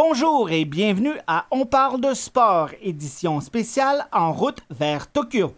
Bonjour 0.00 0.48
et 0.52 0.64
bienvenue 0.64 1.16
à 1.26 1.46
On 1.50 1.66
parle 1.66 2.00
de 2.00 2.14
sport, 2.14 2.70
édition 2.80 3.40
spéciale 3.40 4.06
en 4.12 4.32
route 4.32 4.60
vers 4.70 5.10
Tokyo. 5.10 5.56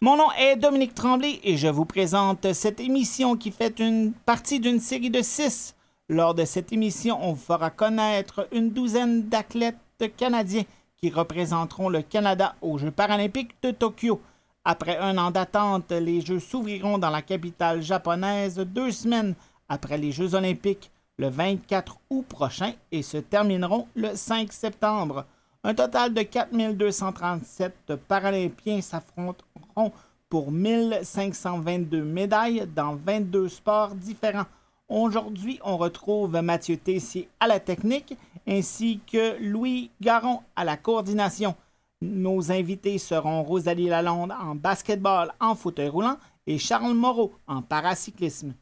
Mon 0.00 0.16
nom 0.16 0.26
est 0.36 0.56
Dominique 0.56 0.96
Tremblay 0.96 1.38
et 1.44 1.56
je 1.56 1.68
vous 1.68 1.84
présente 1.84 2.52
cette 2.52 2.80
émission 2.80 3.36
qui 3.36 3.52
fait 3.52 3.78
une 3.78 4.12
partie 4.12 4.58
d'une 4.58 4.80
série 4.80 5.10
de 5.10 5.22
six. 5.22 5.76
Lors 6.08 6.34
de 6.34 6.44
cette 6.44 6.72
émission, 6.72 7.16
on 7.22 7.34
vous 7.34 7.44
fera 7.44 7.70
connaître 7.70 8.48
une 8.50 8.70
douzaine 8.70 9.28
d'athlètes 9.28 9.76
canadiens 10.16 10.64
qui 10.96 11.10
représenteront 11.10 11.90
le 11.90 12.02
Canada 12.02 12.56
aux 12.60 12.76
Jeux 12.76 12.90
paralympiques 12.90 13.54
de 13.62 13.70
Tokyo. 13.70 14.20
Après 14.64 14.98
un 14.98 15.16
an 15.18 15.30
d'attente, 15.30 15.92
les 15.92 16.20
Jeux 16.20 16.40
s'ouvriront 16.40 16.98
dans 16.98 17.10
la 17.10 17.22
capitale 17.22 17.82
japonaise 17.82 18.56
deux 18.58 18.90
semaines 18.90 19.34
après 19.68 19.98
les 19.98 20.12
Jeux 20.12 20.34
olympiques 20.34 20.90
le 21.18 21.28
24 21.28 21.98
août 22.10 22.24
prochain 22.28 22.72
et 22.92 23.02
se 23.02 23.16
termineront 23.16 23.88
le 23.94 24.14
5 24.14 24.52
septembre. 24.52 25.24
Un 25.64 25.74
total 25.74 26.14
de 26.14 26.22
4237 26.22 27.96
Paralympiens 28.06 28.80
s'affronteront 28.80 29.92
pour 30.28 30.52
1522 30.52 32.02
médailles 32.02 32.68
dans 32.74 32.94
22 32.94 33.48
sports 33.48 33.94
différents. 33.94 34.46
Aujourd'hui, 34.88 35.58
on 35.64 35.76
retrouve 35.76 36.40
Mathieu 36.40 36.76
Tessier 36.76 37.28
à 37.40 37.46
la 37.46 37.60
technique 37.60 38.16
ainsi 38.46 39.00
que 39.10 39.36
Louis 39.40 39.90
Garon 40.00 40.40
à 40.56 40.64
la 40.64 40.76
coordination. 40.76 41.54
Nos 42.00 42.52
invités 42.52 42.96
seront 42.98 43.42
Rosalie 43.42 43.88
Lalonde 43.88 44.30
en 44.30 44.54
basketball 44.54 45.32
en 45.40 45.56
fauteuil 45.56 45.88
roulant 45.88 46.16
et 46.46 46.56
Charles 46.56 46.94
Moreau 46.94 47.34
en 47.48 47.60
paracyclisme. 47.60 48.54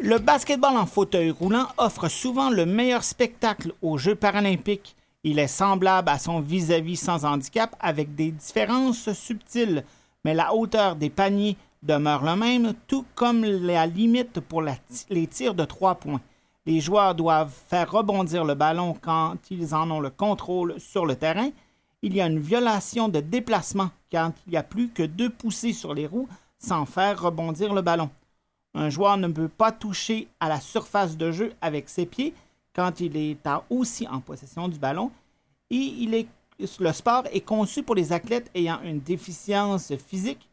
Le 0.00 0.18
basketball 0.18 0.74
en 0.74 0.86
fauteuil 0.86 1.30
roulant 1.30 1.66
offre 1.76 2.08
souvent 2.08 2.48
le 2.48 2.64
meilleur 2.64 3.04
spectacle 3.04 3.74
aux 3.82 3.98
Jeux 3.98 4.14
paralympiques. 4.14 4.96
Il 5.22 5.38
est 5.38 5.48
semblable 5.48 6.08
à 6.08 6.18
son 6.18 6.40
vis-à-vis 6.40 6.96
sans 6.96 7.26
handicap 7.26 7.76
avec 7.78 8.14
des 8.14 8.30
différences 8.30 9.12
subtiles, 9.12 9.84
mais 10.24 10.32
la 10.32 10.54
hauteur 10.54 10.96
des 10.96 11.10
paniers 11.10 11.58
demeure 11.88 12.22
la 12.22 12.36
même, 12.36 12.74
tout 12.86 13.06
comme 13.14 13.44
la 13.44 13.86
limite 13.86 14.40
pour 14.40 14.62
les 14.62 15.26
tirs 15.26 15.54
de 15.54 15.64
trois 15.64 15.94
points. 15.94 16.20
Les 16.66 16.80
joueurs 16.80 17.14
doivent 17.14 17.54
faire 17.68 17.90
rebondir 17.90 18.44
le 18.44 18.54
ballon 18.54 18.94
quand 19.00 19.36
ils 19.50 19.74
en 19.74 19.90
ont 19.90 20.00
le 20.00 20.10
contrôle 20.10 20.78
sur 20.78 21.06
le 21.06 21.16
terrain. 21.16 21.48
Il 22.02 22.14
y 22.14 22.20
a 22.20 22.26
une 22.26 22.38
violation 22.38 23.08
de 23.08 23.20
déplacement 23.20 23.90
quand 24.12 24.32
il 24.46 24.50
n'y 24.50 24.58
a 24.58 24.62
plus 24.62 24.90
que 24.90 25.02
deux 25.02 25.30
poussées 25.30 25.72
sur 25.72 25.94
les 25.94 26.06
roues 26.06 26.28
sans 26.58 26.84
faire 26.84 27.22
rebondir 27.22 27.72
le 27.72 27.80
ballon. 27.80 28.10
Un 28.74 28.90
joueur 28.90 29.16
ne 29.16 29.28
peut 29.28 29.48
pas 29.48 29.72
toucher 29.72 30.28
à 30.40 30.50
la 30.50 30.60
surface 30.60 31.16
de 31.16 31.32
jeu 31.32 31.54
avec 31.62 31.88
ses 31.88 32.04
pieds 32.04 32.34
quand 32.74 33.00
il 33.00 33.16
est 33.16 33.38
aussi 33.70 34.06
en 34.06 34.20
possession 34.20 34.68
du 34.68 34.78
ballon. 34.78 35.10
Et 35.70 36.26
le 36.78 36.92
sport 36.92 37.24
est 37.32 37.40
conçu 37.40 37.82
pour 37.82 37.94
les 37.94 38.12
athlètes 38.12 38.50
ayant 38.54 38.80
une 38.84 39.00
déficience 39.00 39.94
physique 39.96 40.48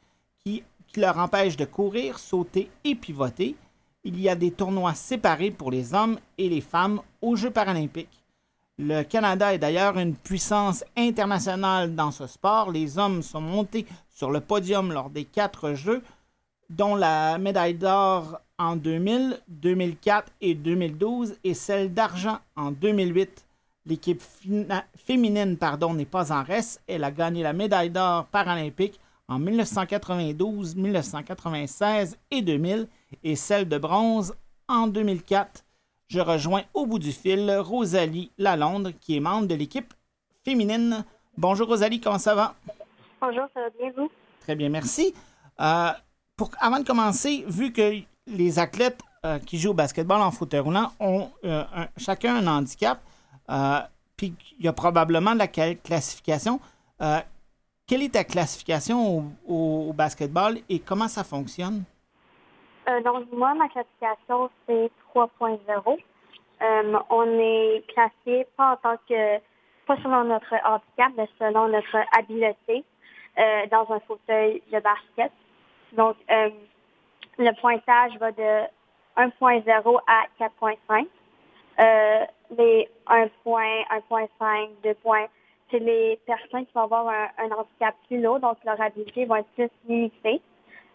qui, 0.88 1.00
leur 1.00 1.18
empêche 1.18 1.58
de 1.58 1.66
courir, 1.66 2.20
sauter 2.20 2.70
et 2.84 2.96
pivoter. 2.96 3.56
Il 4.04 4.20
y 4.22 4.30
a 4.30 4.36
des 4.36 4.52
tournois 4.52 4.94
séparés 4.94 5.52
pour 5.52 5.72
les 5.72 5.94
hommes 5.94 6.20
et 6.38 6.50
les 6.50 6.62
femmes 6.62 7.02
aux 7.22 7.36
Jeux 7.36 7.52
paralympiques. 7.52 8.24
Le 8.78 9.04
Canada 9.04 9.54
est 9.54 9.58
d'ailleurs 9.58 9.98
une 9.98 10.16
puissance 10.16 10.84
internationale 10.98 11.96
dans 11.96 12.12
ce 12.12 12.28
sport. 12.28 12.72
Les 12.72 12.98
hommes 12.98 13.22
sont 13.22 13.42
montés 13.42 13.86
sur 14.10 14.32
le 14.32 14.42
podium 14.42 14.92
lors 14.92 15.10
des 15.10 15.24
quatre 15.24 15.74
Jeux 15.74 16.04
dont 16.70 16.96
la 16.96 17.38
médaille 17.38 17.76
d'or 17.76 18.40
en 18.58 18.76
2000, 18.76 19.40
2004 19.48 20.32
et 20.42 20.56
2012 20.56 21.36
et 21.44 21.54
celle 21.54 21.94
d'argent 21.94 22.40
en 22.56 22.72
2008. 22.72 23.46
L'équipe 23.86 24.22
féminine 24.98 25.58
n'est 25.94 26.06
pas 26.06 26.32
en 26.34 26.44
reste. 26.44 26.82
Elle 26.88 27.04
a 27.04 27.12
gagné 27.12 27.44
la 27.44 27.54
médaille 27.54 27.92
d'or 27.92 28.26
paralympique 28.26 29.00
en 29.28 29.40
1992, 29.40 30.76
1996 30.76 32.18
et 32.32 32.42
2000 32.42 32.88
et 33.24 33.36
celle 33.36 33.68
de 33.68 33.78
bronze 33.78 34.36
en 34.68 34.88
2004. 34.88 35.64
Je 36.08 36.20
rejoins 36.20 36.64
au 36.74 36.86
bout 36.86 37.00
du 37.00 37.12
fil 37.12 37.52
Rosalie 37.52 38.32
Lalonde 38.38 38.94
qui 39.00 39.18
est 39.18 39.20
membre 39.20 39.48
de 39.48 39.56
l'équipe 39.56 39.94
féminine. 40.44 41.04
Bonjour 41.38 41.68
Rosalie, 41.68 42.00
comment 42.00 42.20
ça 42.20 42.36
va? 42.36 42.56
Bonjour, 43.20 43.46
ça 43.54 43.62
va 43.62 43.70
bien 43.80 43.92
vous? 43.98 44.10
Très 44.42 44.56
bien, 44.56 44.70
merci. 44.70 45.14
Euh, 45.60 45.90
avant 46.60 46.80
de 46.80 46.86
commencer, 46.86 47.44
vu 47.48 47.74
que 47.74 48.02
les 48.28 48.60
athlètes 48.60 49.00
euh, 49.26 49.40
qui 49.40 49.58
jouent 49.58 49.72
au 49.72 49.74
basketball 49.74 50.22
en 50.22 50.30
fauteuil 50.30 50.60
roulant 50.60 50.92
ont 51.00 51.32
euh, 51.44 51.64
chacun 51.98 52.36
un 52.36 52.48
handicap, 52.48 53.02
puis 54.16 54.36
il 54.60 54.66
y 54.66 54.68
a 54.68 54.74
probablement 54.74 55.34
de 55.34 55.40
la 55.40 55.48
classification. 55.48 56.60
Quelle 57.88 58.04
est 58.04 58.14
ta 58.14 58.24
classification 58.24 59.32
au, 59.48 59.94
basketball 59.94 60.58
et 60.70 60.80
comment 60.80 61.08
ça 61.08 61.24
fonctionne? 61.24 61.84
donc, 63.04 63.26
moi, 63.32 63.54
ma 63.56 63.68
classification, 63.70 64.50
c'est 64.68 64.92
3.0. 65.16 65.98
on 67.10 67.40
est 67.40 67.84
classé 67.88 68.48
pas 68.56 68.74
en 68.74 68.78
tant 68.78 68.98
que, 69.10 69.38
pas 69.88 69.98
selon 70.04 70.24
notre 70.26 70.54
handicap, 70.64 71.12
mais 71.18 71.28
selon 71.40 71.68
notre 71.68 71.98
habileté 72.16 72.84
dans 73.72 73.92
un 73.92 74.00
fauteuil 74.02 74.62
de 74.72 74.80
basket. 74.80 75.32
Donc, 75.96 76.16
euh, 76.30 76.50
le 77.38 77.52
pointage 77.60 78.18
va 78.20 78.32
de 78.32 78.68
1.0 79.18 80.00
à 80.08 80.26
4.5. 80.40 81.08
Euh, 81.78 82.26
les 82.58 82.90
1 83.08 83.28
point, 83.44 83.82
1.5, 84.10 84.70
2 84.84 84.94
points, 84.96 85.26
c'est 85.72 85.80
les 85.80 86.20
personnes 86.26 86.66
qui 86.66 86.74
vont 86.74 86.84
avoir 86.84 87.08
un, 87.10 87.52
handicap 87.52 87.96
plus 88.08 88.22
lourd, 88.22 88.40
donc 88.40 88.58
leur 88.64 88.80
habilité 88.80 89.26
va 89.26 89.40
être 89.40 89.50
plus 89.56 89.70
limitée. 89.88 90.42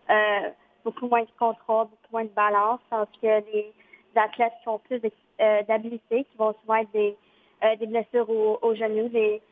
Euh, 0.08 0.50
beaucoup 0.84 1.08
moins 1.08 1.22
de 1.22 1.28
contrôle, 1.38 1.86
beaucoup 1.86 2.12
moins 2.12 2.24
de 2.24 2.30
balance, 2.30 2.80
tandis 2.88 3.18
que 3.20 3.52
les 3.52 3.72
athlètes 4.16 4.52
qui 4.62 4.68
ont 4.68 4.78
plus 4.78 5.00
euh, 5.40 5.62
d'habilité, 5.64 6.24
qui 6.24 6.36
vont 6.38 6.54
souvent 6.60 6.76
être 6.76 6.90
des, 6.92 7.16
euh, 7.64 7.76
des 7.76 7.86
blessures 7.86 8.28
aux, 8.30 8.74
genoux, 8.74 9.08
des, 9.08 9.42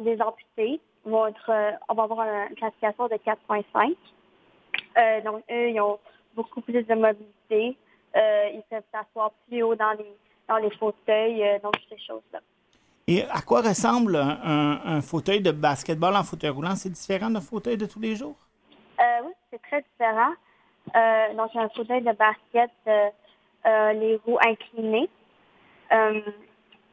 des 0.00 0.20
amputés, 0.20 0.80
vont 1.04 1.26
être, 1.26 1.78
on 1.88 1.94
va 1.94 2.02
avoir 2.04 2.20
une 2.20 2.56
classification 2.56 3.06
de 3.08 3.14
4.5. 3.14 3.94
Euh, 4.96 5.20
donc, 5.22 5.42
eux, 5.50 5.70
ils 5.70 5.80
ont 5.80 5.98
beaucoup 6.34 6.60
plus 6.60 6.82
de 6.82 6.94
mobilité. 6.94 7.76
Euh, 8.16 8.48
ils 8.52 8.62
peuvent 8.70 8.82
s'asseoir 8.92 9.32
plus 9.48 9.62
haut 9.62 9.74
dans 9.74 9.92
les, 9.92 10.16
dans 10.48 10.56
les 10.58 10.70
fauteuils, 10.70 11.42
euh, 11.42 11.58
donc 11.60 11.74
ces 11.88 11.98
choses-là. 11.98 12.40
Et 13.06 13.24
à 13.24 13.42
quoi 13.42 13.60
ressemble 13.60 14.16
un, 14.16 15.00
fauteuil 15.02 15.40
de 15.40 15.50
basketball 15.50 16.16
en 16.16 16.22
fauteuil 16.24 16.50
roulant? 16.50 16.74
C'est 16.74 16.90
différent 16.90 17.30
d'un 17.30 17.40
fauteuil 17.40 17.76
de 17.76 17.86
tous 17.86 18.00
les 18.00 18.16
jours? 18.16 18.36
oui, 18.98 19.32
c'est 19.50 19.60
très 19.62 19.82
différent. 19.82 20.32
donc, 21.36 21.50
un 21.54 21.68
fauteuil 21.68 22.00
de 22.00 22.12
basket, 22.12 22.70
les 23.66 24.20
roues 24.24 24.38
inclinées 24.46 25.10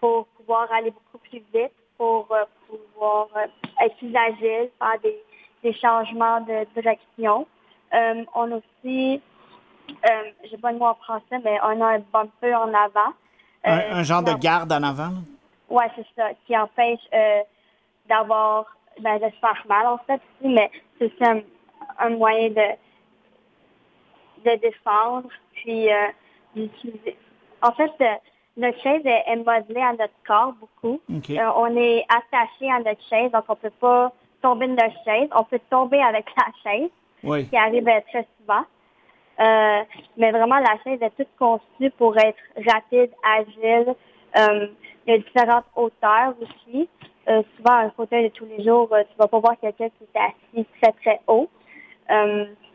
pour 0.02 0.26
pouvoir 0.28 0.68
aller 0.74 0.92
beaucoup 0.92 1.20
plus 1.30 1.42
vite, 1.54 1.72
pour 1.98 2.28
pouvoir 2.68 3.28
être 3.82 3.96
plus 3.98 4.14
agile, 4.16 4.70
faire 4.80 5.00
des, 5.02 5.18
des 5.64 5.74
changements 5.74 6.42
de 6.42 6.66
direction. 6.76 7.48
Euh, 7.94 8.24
on 8.36 8.52
a 8.52 8.56
aussi, 8.56 9.22
euh, 9.90 10.10
j'ai 10.50 10.58
pas 10.58 10.72
le 10.72 10.80
mot 10.80 10.86
en 10.86 10.96
français, 10.96 11.40
mais 11.44 11.58
on 11.64 11.82
a 11.82 11.96
un 11.96 12.00
bumper 12.12 12.56
en 12.56 12.74
avant. 12.74 13.14
un, 13.64 14.00
euh, 14.00 14.04
genre 14.04 14.24
de 14.24 14.34
garde 14.34 14.72
en 14.72 14.84
avant? 14.84 15.14
Oui, 15.72 15.84
c'est 15.96 16.06
ça, 16.16 16.30
qui 16.46 16.58
empêche 16.58 17.00
d'avoir, 18.08 18.66
ben, 19.00 19.18
de 19.20 19.26
se 19.30 19.40
faire 19.40 19.64
mal 19.68 19.88
en 19.88 19.98
fait, 20.00 20.22
mais 20.42 20.70
c'est 21.00 21.22
un, 21.22 21.42
un, 22.00 22.10
moyen 22.10 22.50
de, 22.50 22.76
de 24.46 24.56
défendre, 24.58 25.30
puis 25.54 25.88
d'utiliser. 26.56 27.18
En 27.62 27.72
fait, 27.72 27.92
notre 28.58 28.82
chaise 28.82 29.02
est, 29.06 29.36
modelée 29.38 29.82
à 29.82 29.94
notre 29.94 30.14
corps 30.28 30.54
beaucoup. 30.60 31.00
on 31.10 31.78
est 31.78 32.06
attaché 32.10 32.70
à 32.70 32.80
notre 32.80 33.02
chaise, 33.10 33.32
donc 33.32 33.46
on 33.48 33.56
peut 33.56 33.70
pas 33.80 34.12
tomber 34.42 34.68
de 34.68 34.74
notre 34.74 35.04
chaise. 35.06 35.30
On 35.36 35.44
peut 35.44 35.62
tomber 35.70 36.02
avec 36.02 36.26
la 36.38 36.48
chaise 36.64 36.90
qui 37.50 37.56
arrive 37.56 37.86
très 38.10 38.28
souvent. 38.40 38.64
Euh, 39.40 39.84
mais 40.18 40.32
vraiment, 40.32 40.60
la 40.60 40.78
chaise 40.84 41.02
est 41.02 41.16
toute 41.16 41.34
conçue 41.40 41.90
pour 41.98 42.18
être 42.18 42.40
rapide, 42.68 43.12
agile. 43.24 43.96
Euh, 45.08 45.08
il 45.08 45.12
y 45.12 45.16
a 45.16 45.18
différentes 45.18 45.66
hauteurs 45.76 46.34
aussi. 46.42 46.90
Euh, 47.28 47.44
souvent, 47.58 47.78
un 47.78 47.90
fauteuil 47.92 48.30
de 48.30 48.34
tous 48.34 48.46
les 48.46 48.64
jours, 48.64 48.90
tu 48.90 49.18
vas 49.18 49.28
pas 49.28 49.40
voir 49.40 49.60
quelqu'un 49.60 49.90
qui 49.90 50.04
est 50.04 50.20
assis 50.20 50.68
très, 50.82 50.92
très 50.94 51.22
haut. 51.28 51.50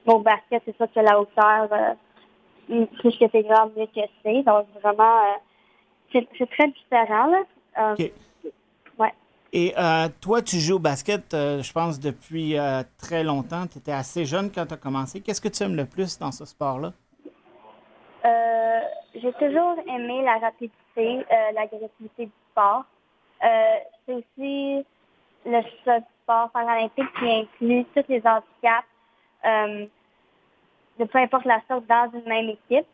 mon 0.06 0.20
basket, 0.20 0.62
c'est 0.64 0.76
ça 0.76 0.86
que 0.86 1.00
la 1.00 1.20
hauteur, 1.20 1.68
plus 2.68 3.18
que 3.18 3.24
c'est 3.30 3.42
grand, 3.42 3.66
mieux 3.76 3.86
que 3.86 4.00
c'est. 4.22 4.42
Donc, 4.42 4.66
vraiment, 4.82 5.34
c'est 6.12 6.50
très 6.50 6.68
différent. 6.68 7.26
Là. 7.26 7.92
OK. 7.92 8.12
Ouais. 8.98 9.12
Et 9.52 9.74
toi, 10.20 10.42
tu 10.42 10.58
joues 10.58 10.76
au 10.76 10.78
basket, 10.78 11.24
je 11.32 11.72
pense, 11.72 11.98
depuis 11.98 12.56
très 12.98 13.24
longtemps. 13.24 13.66
Tu 13.66 13.78
étais 13.78 13.92
assez 13.92 14.24
jeune 14.24 14.50
quand 14.52 14.66
tu 14.66 14.74
as 14.74 14.78
commencé. 14.78 15.20
Qu'est-ce 15.20 15.40
que 15.40 15.48
tu 15.48 15.62
aimes 15.64 15.76
le 15.76 15.86
plus 15.86 16.18
dans 16.18 16.30
ce 16.30 16.44
sport-là? 16.44 16.92
J'ai 18.24 19.32
toujours 19.34 19.76
aimé 19.86 20.22
la 20.22 20.38
rapidité, 20.38 21.24
l'agressivité 21.54 22.26
du 22.26 22.32
sport. 22.50 22.84
c'est 23.40 24.14
aussi 24.14 24.84
le 25.46 25.62
sport 26.22 26.50
paralympique 26.50 27.12
qui 27.18 27.30
inclut 27.30 27.84
tous 27.94 28.04
les 28.08 28.22
handicaps, 28.26 28.86
euh, 29.44 29.86
de 30.98 31.04
peu 31.04 31.18
importe 31.18 31.44
la 31.44 31.60
sorte 31.68 31.86
dans 31.86 32.10
une 32.12 32.28
même 32.28 32.48
équipe, 32.50 32.86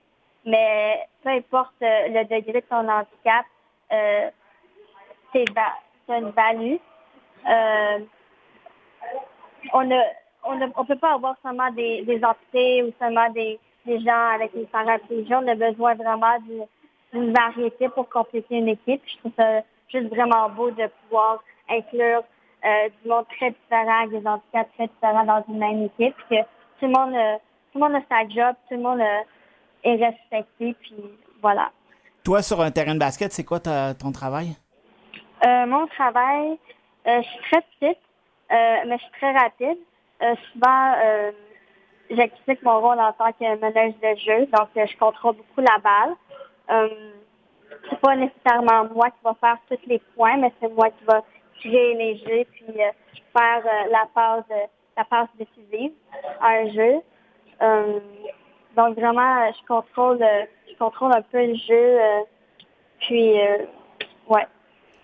mais 0.44 1.06
peu 1.22 1.30
importe 1.30 1.74
euh, 1.82 2.08
le 2.08 2.24
degré 2.24 2.60
de 2.60 2.66
ton 2.68 2.88
handicap, 2.88 3.46
euh, 3.92 4.30
c'est 5.32 5.44
une 6.08 6.30
value. 6.30 6.76
Euh, 7.48 7.98
on 9.72 9.84
ne 9.84 10.00
on 10.44 10.56
ne 10.56 10.66
on 10.76 10.84
peut 10.84 10.98
pas 10.98 11.14
avoir 11.14 11.36
seulement 11.42 11.70
des, 11.70 12.02
des 12.02 12.22
entités 12.24 12.82
ou 12.82 12.92
seulement 12.98 13.30
des, 13.30 13.58
des 13.86 14.00
gens 14.00 14.28
avec 14.34 14.52
une 14.54 14.66
paraplégie. 14.66 15.34
On 15.34 15.46
a 15.46 15.54
besoin 15.54 15.94
vraiment 15.94 16.38
d'une 17.12 17.32
variété 17.32 17.88
pour 17.88 18.08
compléter 18.08 18.56
une 18.56 18.68
équipe. 18.68 19.02
Je 19.06 19.18
trouve 19.18 19.32
ça 19.36 19.62
juste 19.92 20.08
vraiment 20.08 20.48
beau 20.50 20.70
de 20.70 20.88
pouvoir 21.02 21.42
inclure 21.68 22.22
euh, 22.64 22.88
du 23.02 23.08
monde 23.08 23.26
très 23.36 23.50
différent, 23.50 24.06
des 24.06 24.24
handicaps 24.24 24.70
très 24.74 24.86
différents 24.86 25.24
dans 25.24 25.44
une 25.48 25.58
même 25.58 25.82
équipe, 25.84 26.14
que 26.30 26.40
tout 26.78 26.86
le 26.86 26.88
monde, 26.90 27.14
euh, 27.14 27.36
tout 27.72 27.78
le 27.78 27.80
monde 27.80 27.96
a 27.96 28.02
sa 28.08 28.28
job, 28.28 28.54
tout 28.68 28.76
le 28.76 28.82
monde 28.82 29.00
euh, 29.00 29.20
est 29.82 29.96
respecté, 29.96 30.76
puis 30.80 30.94
voilà. 31.40 31.72
Toi, 32.24 32.40
sur 32.40 32.60
un 32.60 32.70
terrain 32.70 32.94
de 32.94 33.00
basket, 33.00 33.32
c'est 33.32 33.44
quoi 33.44 33.58
ton 33.60 34.12
travail? 34.12 34.56
mon 35.44 35.88
travail, 35.88 36.56
je 37.04 37.22
suis 37.22 37.38
très 37.50 37.62
petite, 37.62 37.98
mais 38.48 38.96
je 38.96 39.02
suis 39.02 39.12
très 39.18 39.32
rapide. 39.32 39.78
souvent, 40.52 40.94
j'explique 42.10 42.62
mon 42.62 42.80
rôle 42.80 42.98
en 43.00 43.12
tant 43.12 43.32
que 43.32 43.44
meneuse 43.44 43.94
de 44.00 44.18
jeu, 44.18 44.46
donc 44.46 44.68
je 44.74 44.96
contrôle 44.98 45.36
beaucoup 45.36 45.60
la 45.60 45.78
balle. 45.78 46.16
c'est 47.88 48.00
pas 48.00 48.16
nécessairement 48.16 48.88
moi 48.94 49.10
qui 49.10 49.18
va 49.24 49.34
faire 49.40 49.58
tous 49.68 49.88
les 49.88 50.00
points, 50.14 50.36
mais 50.36 50.52
c'est 50.60 50.72
moi 50.72 50.90
qui 50.90 51.04
va 51.04 51.22
tirer 51.62 51.94
les 51.94 52.16
jeux 52.18 52.44
puis 52.52 52.64
euh, 52.68 52.90
faire 53.36 53.62
euh, 53.64 53.90
la 53.90 54.06
passe 54.14 54.44
la 54.96 55.04
passe 55.04 55.28
décisive 55.38 55.92
à 56.40 56.48
un 56.48 56.70
jeu. 56.70 57.00
Euh, 57.62 58.00
donc 58.76 58.96
vraiment, 58.96 59.50
je 59.52 59.66
contrôle 59.66 60.18
je 60.68 60.76
contrôle 60.78 61.12
un 61.12 61.22
peu 61.22 61.46
le 61.46 61.54
jeu. 61.54 61.98
puis 63.00 63.34
ouais. 64.28 64.46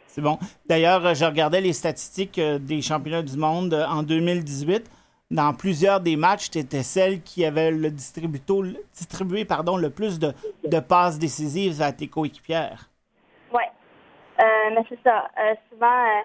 C'est 0.06 0.22
bon. 0.22 0.38
D'ailleurs, 0.66 1.14
je 1.14 1.24
regardais 1.24 1.60
les 1.60 1.72
statistiques 1.72 2.40
des 2.40 2.82
championnats 2.82 3.22
du 3.22 3.36
monde 3.36 3.74
en 3.88 4.02
2018 4.02 4.90
dans 5.30 5.54
plusieurs 5.54 6.00
des 6.00 6.16
matchs, 6.16 6.50
tu 6.50 6.58
étais 6.58 6.82
celle 6.82 7.22
qui 7.22 7.44
avait 7.44 7.70
le 7.70 7.90
distribué 7.90 9.44
pardon, 9.44 9.76
le 9.76 9.90
plus 9.90 10.18
de, 10.18 10.32
passes 10.80 11.18
décisives 11.18 11.82
à 11.82 11.92
tes 11.92 12.08
coéquipières. 12.08 12.88
Oui. 13.52 13.64
mais 14.38 14.84
c'est 14.88 14.98
ça. 15.02 15.28
souvent, 15.70 16.22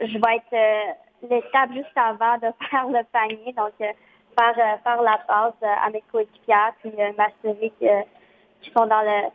je 0.00 0.18
vais 0.18 0.36
être 0.36 0.52
euh, 0.52 1.28
l'étape 1.28 1.72
juste 1.72 1.96
avant 1.96 2.36
de 2.38 2.48
faire 2.70 2.88
le 2.88 3.04
panier, 3.12 3.52
donc 3.52 3.72
euh, 3.80 3.92
faire, 4.38 4.58
euh, 4.58 4.78
faire 4.82 5.02
la 5.02 5.18
passe 5.26 5.54
à 5.62 5.90
mes 5.90 6.02
coéquipiers, 6.12 6.54
puis 6.80 6.92
m'assurer 7.16 7.72
qu'ils 7.78 8.72
sont 8.72 8.86
dans 8.86 9.02
le, 9.02 9.30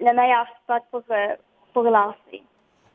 le 0.00 0.14
meilleur 0.14 0.46
spot 0.62 0.82
pour, 0.90 1.02
pour 1.72 1.82
lancer. 1.84 2.43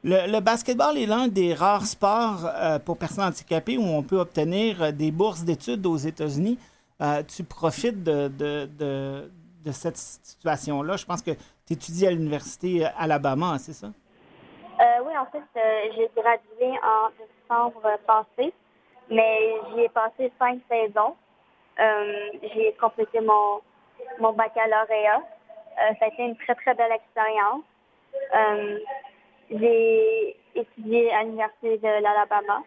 Le, 0.03 0.39
basketball 0.39 0.97
est 0.97 1.05
l'un 1.05 1.27
des 1.27 1.53
rares 1.53 1.85
sports 1.85 2.49
pour 2.85 2.97
personnes 2.97 3.25
handicapées 3.25 3.77
où 3.77 3.83
on 3.83 4.01
peut 4.01 4.19
obtenir 4.19 4.93
des 4.93 5.11
bourses 5.11 5.43
d'études 5.43 5.85
aux 5.85 5.97
États-Unis. 5.97 6.57
tu 7.27 7.43
profites 7.43 8.01
de, 8.01 8.29
de, 8.29 8.69
de, 8.79 9.71
cette 9.71 9.97
situation-là. 9.97 10.95
Je 10.95 11.05
pense 11.05 11.21
que 11.21 11.31
tu 11.67 11.73
étudies 11.73 12.07
à 12.07 12.11
l'Université 12.11 12.85
Alabama, 12.97 13.57
c'est 13.59 13.73
ça? 13.73 13.87
Euh, 14.79 15.03
oui, 15.05 15.17
en 15.17 15.25
fait, 15.25 15.43
euh, 15.59 15.91
j'ai 15.95 16.09
gradué 16.15 16.79
en 16.81 17.09
décembre 17.19 17.99
passé, 18.07 18.53
mais 19.09 19.55
j'y 19.73 19.81
ai 19.81 19.89
passé 19.89 20.31
cinq 20.39 20.59
saisons. 20.69 21.15
Euh, 21.79 22.29
j'ai 22.53 22.73
complété 22.79 23.19
mon 23.19 24.33
baccalauréat. 24.33 25.21
ça 25.99 26.05
a 26.05 26.07
été 26.07 26.23
une 26.23 26.37
très, 26.37 26.55
très 26.55 26.73
belle 26.75 26.93
expérience. 26.93 27.63
J'ai 29.51 30.35
étudié 30.55 31.11
à 31.13 31.23
l'Université 31.23 31.77
de 31.77 32.01
l'Alabama. 32.03 32.63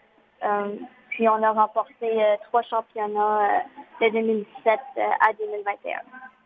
puis 1.11 1.29
on 1.29 1.43
a 1.43 1.53
remporté 1.53 2.25
trois 2.45 2.63
championnats 2.63 3.63
de 4.01 4.09
2017 4.09 4.81
à 4.97 5.33
2021. 5.39 5.99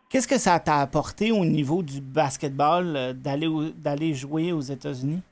Qu'est-ce 0.09 0.29
que 0.29 0.38
ça 0.38 0.59
t'a 0.61 0.79
apporté 0.81 1.33
au 1.33 1.44
niveau 1.44 1.83
du 1.83 2.00
basketball 2.00 3.15
d'aller 3.15 3.49
d'aller 3.75 4.15
jouer 4.15 4.53
aux 4.53 4.61
États-Unis? 4.61 5.23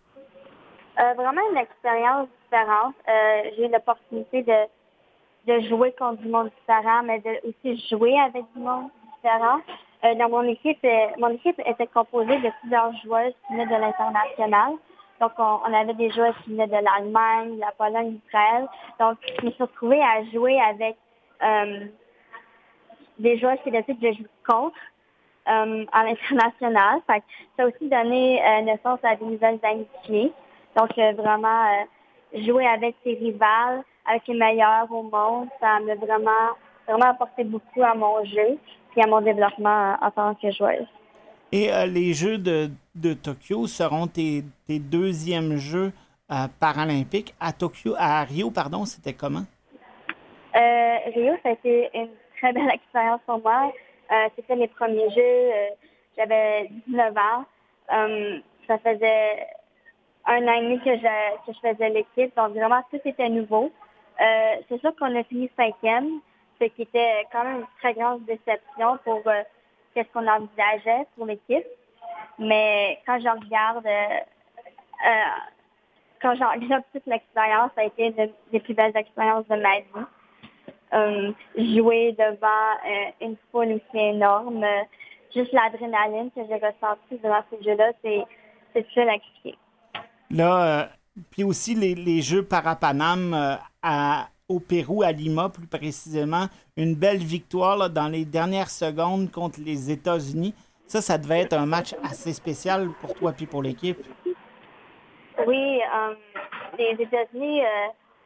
Euh, 0.99 1.15
vraiment 1.15 1.41
une 1.51 1.59
expérience 1.59 2.29
différente. 2.45 2.95
Euh, 3.09 3.43
j'ai 3.57 3.67
eu 3.67 3.71
l'opportunité 3.71 4.43
de, 4.43 5.53
de 5.53 5.61
jouer 5.69 5.93
contre 5.99 6.23
du 6.23 6.29
monde 6.29 6.51
différent, 6.61 7.03
mais 7.05 7.19
de 7.21 7.49
aussi 7.49 7.87
jouer 7.89 8.19
avec 8.21 8.45
du 8.55 8.63
monde 8.63 8.91
différent. 9.17 9.61
Euh, 10.05 10.15
dans 10.15 10.29
mon 10.29 10.43
équipe, 10.43 10.87
mon 11.19 11.29
équipe 11.31 11.61
était 11.67 11.87
composée 11.89 12.39
de 12.39 12.51
plusieurs 12.61 12.93
joueuses 13.03 13.33
qui 13.47 13.55
venaient 13.55 13.67
de 13.67 13.81
l'international. 13.81 14.75
Donc, 15.21 15.33
on, 15.39 15.73
avait 15.73 15.95
des 15.95 16.11
joueuses 16.11 16.35
qui 16.45 16.51
venaient 16.51 16.67
de 16.67 16.73
l'Allemagne, 16.73 17.57
de 17.57 17.61
la 17.61 17.73
Pologne, 17.73 18.19
d'Israël. 18.19 18.67
Donc, 18.99 19.19
je 19.41 19.47
me 19.47 19.51
suis 19.53 19.63
retrouvée 19.63 20.03
à 20.03 20.25
jouer 20.33 20.61
avec 20.61 20.97
des 23.19 23.39
joueuses 23.39 23.59
qui 23.63 23.69
étaient 23.69 23.95
que 23.95 24.13
je 24.13 24.19
joue 24.19 24.25
contre 24.47 24.77
euh, 25.49 25.85
à 25.93 26.05
l'international. 26.05 27.01
Ça 27.07 27.15
a 27.59 27.67
aussi 27.67 27.89
donné 27.89 28.41
naissance 28.65 28.99
à 29.05 29.15
des 29.15 29.25
nouvelles 29.25 29.61
amitiés. 29.63 30.33
Donc, 30.77 30.91
euh, 30.99 31.13
vraiment, 31.13 31.67
euh, 31.67 32.41
jouer 32.41 32.67
avec 32.67 32.97
ses 33.05 33.15
rivales, 33.15 33.83
avec 34.07 34.27
les 34.27 34.35
meilleurs 34.35 34.91
au 34.91 35.03
monde, 35.03 35.49
ça 35.61 35.79
m'a 35.81 35.95
vraiment, 35.95 36.51
vraiment 36.87 37.11
apporté 37.11 37.45
beaucoup 37.45 37.83
à 37.83 37.95
mon 37.95 38.25
jeu 38.25 38.59
et 38.97 39.03
à 39.03 39.07
mon 39.07 39.21
développement 39.21 39.97
en 40.01 40.11
tant 40.11 40.35
que 40.35 40.51
joueuse. 40.51 40.87
Et 41.53 41.73
euh, 41.73 41.87
les 41.87 42.13
Jeux 42.15 42.39
de, 42.39 42.71
de, 42.95 43.15
Tokyo 43.15 43.67
seront 43.67 44.07
tes, 44.07 44.45
tes 44.67 44.79
deuxièmes 44.79 45.57
Jeux 45.57 45.93
paralympiques. 46.59 47.35
À 47.39 47.53
Tokyo, 47.53 47.95
à 47.97 48.25
Rio, 48.25 48.51
pardon, 48.51 48.85
c'était 48.85 49.13
comment? 49.13 49.45
Rio, 50.53 51.35
ça 51.43 51.51
a 51.51 51.53
été 51.53 51.91
une 51.95 52.09
très 52.39 52.53
belle 52.53 52.71
expérience 52.75 53.21
pour 53.27 53.41
moi. 53.41 53.73
c'était 54.35 54.57
mes 54.57 54.69
premiers 54.69 55.11
Jeux. 55.11 55.51
J'avais 56.17 56.71
19 56.89 57.15
ans. 57.17 57.45
ça 58.67 58.79
faisait 58.79 59.47
un 60.27 60.49
an 60.49 60.53
et 60.55 60.63
demi 60.63 60.79
que 60.81 60.97
je, 60.97 61.47
que 61.47 61.53
je 61.53 61.69
faisais 61.69 61.91
l'équipe. 61.91 62.35
Donc, 62.37 62.53
vraiment, 62.53 62.83
tout 62.91 63.01
était 63.05 63.29
nouveau. 63.29 63.71
Euh, 64.21 64.57
c'est 64.69 64.81
sûr 64.81 64.95
qu'on 64.97 65.15
a 65.17 65.25
fini 65.25 65.51
cinquième, 65.57 66.21
ce 66.61 66.67
qui 66.67 66.83
était 66.83 67.27
quand 67.33 67.45
même 67.45 67.61
une 67.61 67.67
très 67.81 67.95
grande 67.95 68.25
déception 68.25 68.99
pour 69.05 69.23
euh, 69.97 70.03
ce 70.03 70.13
qu'on 70.13 70.27
envisageait 70.27 71.07
pour 71.17 71.27
l'équipe. 71.27 71.67
Mais 72.39 73.01
quand 73.07 73.19
je 73.19 73.29
regarde, 73.29 73.87
euh, 73.87 74.19
euh 75.07 75.41
quand 76.23 76.35
je 76.35 76.43
regarde 76.43 76.85
toute 76.93 77.07
l'expérience, 77.07 77.71
ça 77.75 77.83
a 77.83 77.85
été 77.85 78.07
une 78.07 78.31
des 78.51 78.61
plus 78.61 78.75
belles 78.75 78.97
expériences 78.97 79.47
de 79.47 79.57
ma 79.57 79.81
vie. 79.81 80.07
Euh, 80.95 81.33
jouer 81.57 82.13
devant 82.13 83.21
une 83.21 83.37
foule 83.51 83.73
aussi 83.73 83.99
énorme, 83.99 84.65
juste 85.35 85.53
l'adrénaline 85.53 86.31
que 86.31 86.41
j'ai 86.49 86.55
ressentie 86.55 87.21
devant 87.23 87.43
ce 87.51 87.63
jeu-là, 87.63 87.93
c'est 88.03 88.25
difficile 88.75 89.09
à 89.09 89.15
expliquer. 89.15 89.59
Là, 90.31 90.89
puis 91.31 91.45
aussi 91.45 91.75
les, 91.75 92.23
Jeux 92.23 92.45
Parapanam 92.45 93.59
à, 93.83 94.29
au 94.49 94.61
Pérou, 94.61 95.03
à 95.03 95.13
Lima 95.13 95.49
plus 95.49 95.67
précisément, 95.67 96.47
une 96.77 96.95
belle 96.95 97.19
victoire 97.19 97.89
dans 97.89 98.09
les 98.09 98.25
dernières 98.25 98.71
secondes 98.71 99.31
contre 99.31 99.61
les 99.65 99.91
États-Unis. 99.91 100.55
Ça, 100.87 101.01
ça 101.01 101.17
devait 101.17 101.41
être 101.41 101.55
un 101.55 101.67
match 101.67 101.95
assez 102.03 102.33
spécial 102.33 102.91
pour 103.01 103.15
toi 103.15 103.33
puis 103.33 103.47
pour 103.47 103.63
l'équipe. 103.63 103.99
Oui, 105.47 105.81
euh, 105.81 106.15
les 106.79 107.03
États-Unis 107.03 107.63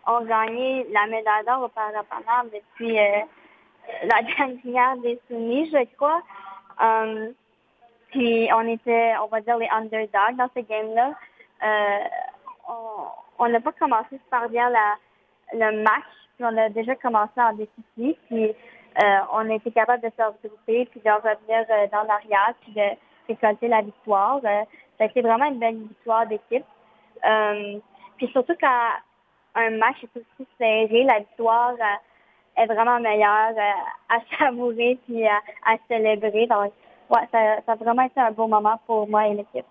ont 0.06 0.24
gagné 0.24 0.86
la 0.92 1.06
médaille 1.06 1.44
d'or 1.46 1.62
au 1.62 1.68
Parapanam 1.68 2.48
depuis 2.52 2.94
la 2.94 4.22
dernière 4.36 4.96
décennie, 4.96 5.70
je 5.70 5.84
crois. 5.96 6.20
puis 8.10 8.48
on 8.52 8.66
était, 8.66 9.12
on 9.22 9.28
va 9.28 9.40
dire, 9.40 9.56
les 9.56 9.68
underdogs 9.70 10.36
dans 10.36 10.50
ce 10.54 10.60
game-là. 10.60 11.12
Euh, 11.62 11.98
on 13.38 13.48
n'a 13.48 13.60
pas 13.60 13.72
commencé 13.72 14.18
super 14.24 14.48
bien 14.48 14.68
la, 14.68 14.94
le 15.52 15.82
match, 15.82 16.04
puis 16.36 16.44
on 16.44 16.56
a 16.56 16.68
déjà 16.68 16.94
commencé 16.96 17.32
en 17.36 17.52
déficit, 17.52 18.18
puis 18.28 18.44
euh, 18.44 19.18
on 19.32 19.50
a 19.50 19.54
été 19.54 19.70
capable 19.70 20.02
de 20.02 20.10
se 20.16 20.22
regrouper, 20.22 20.86
puis 20.86 21.00
de 21.04 21.10
revenir 21.10 21.64
euh, 21.70 21.86
dans 21.92 22.02
l'arrière, 22.02 22.54
puis 22.60 22.72
de 22.72 22.96
récolter 23.28 23.68
la 23.68 23.82
victoire. 23.82 24.40
ça 24.42 24.64
a 25.00 25.04
été 25.04 25.20
vraiment 25.20 25.46
une 25.46 25.58
belle 25.58 25.76
victoire 25.76 26.26
d'équipe. 26.26 26.64
Euh, 27.24 27.78
puis 28.16 28.28
surtout 28.32 28.54
quand 28.60 28.88
un 29.54 29.70
match 29.70 29.96
est 30.02 30.16
aussi 30.16 30.48
serré, 30.58 31.04
la 31.04 31.20
victoire 31.20 31.74
est 32.56 32.66
vraiment 32.66 32.98
meilleure 33.00 33.54
à 34.08 34.18
savourer 34.38 34.98
puis 35.06 35.26
à, 35.26 35.76
célébrer. 35.88 36.46
Donc, 36.46 36.72
ouais, 37.10 37.28
ça, 37.30 37.56
ça, 37.66 37.72
a 37.72 37.74
vraiment 37.76 38.02
été 38.02 38.20
un 38.20 38.32
beau 38.32 38.46
moment 38.46 38.80
pour 38.86 39.08
moi 39.08 39.28
et 39.28 39.34
l'équipe. 39.34 39.66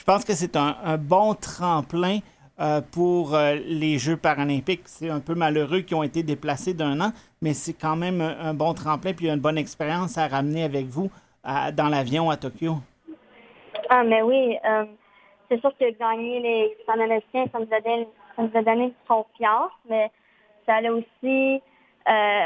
Je 0.00 0.04
pense 0.04 0.24
que 0.24 0.32
c'est 0.32 0.56
un, 0.56 0.96
bon 0.96 1.34
tremplin 1.34 2.20
pour 2.92 3.36
les 3.36 3.98
Jeux 3.98 4.16
paralympiques. 4.16 4.82
C'est 4.84 5.08
un 5.08 5.20
peu 5.20 5.34
malheureux 5.34 5.80
qu'ils 5.80 5.96
ont 5.96 6.02
été 6.02 6.22
déplacés 6.22 6.74
d'un 6.74 7.00
an, 7.00 7.12
mais 7.40 7.54
c'est 7.54 7.72
quand 7.72 7.96
même 7.96 8.20
un, 8.20 8.52
bon 8.52 8.74
tremplin 8.74 9.12
puis 9.14 9.30
une 9.30 9.40
bonne 9.40 9.58
expérience 9.58 10.18
à 10.18 10.28
ramener 10.28 10.64
avec 10.64 10.86
vous 10.86 11.10
dans 11.44 11.88
l'avion 11.88 12.28
à 12.28 12.36
Tokyo. 12.36 12.76
Ah, 13.88 14.04
mais 14.04 14.22
oui. 14.22 14.56
Euh, 14.64 14.84
c'est 15.50 15.60
sûr 15.60 15.76
que 15.76 15.90
gagner 15.98 16.38
les 16.38 16.76
Panaméricains, 16.86 17.46
ça 17.52 17.58
nous 17.58 17.68
a 17.72 17.80
donné, 17.80 18.08
ça 18.36 18.42
nous 18.42 18.56
a 18.56 18.62
donné 18.62 18.94
confiance, 19.08 19.72
mais 19.88 20.10
ça 20.64 20.76
allait 20.76 20.90
aussi, 20.90 21.60
euh, 22.08 22.44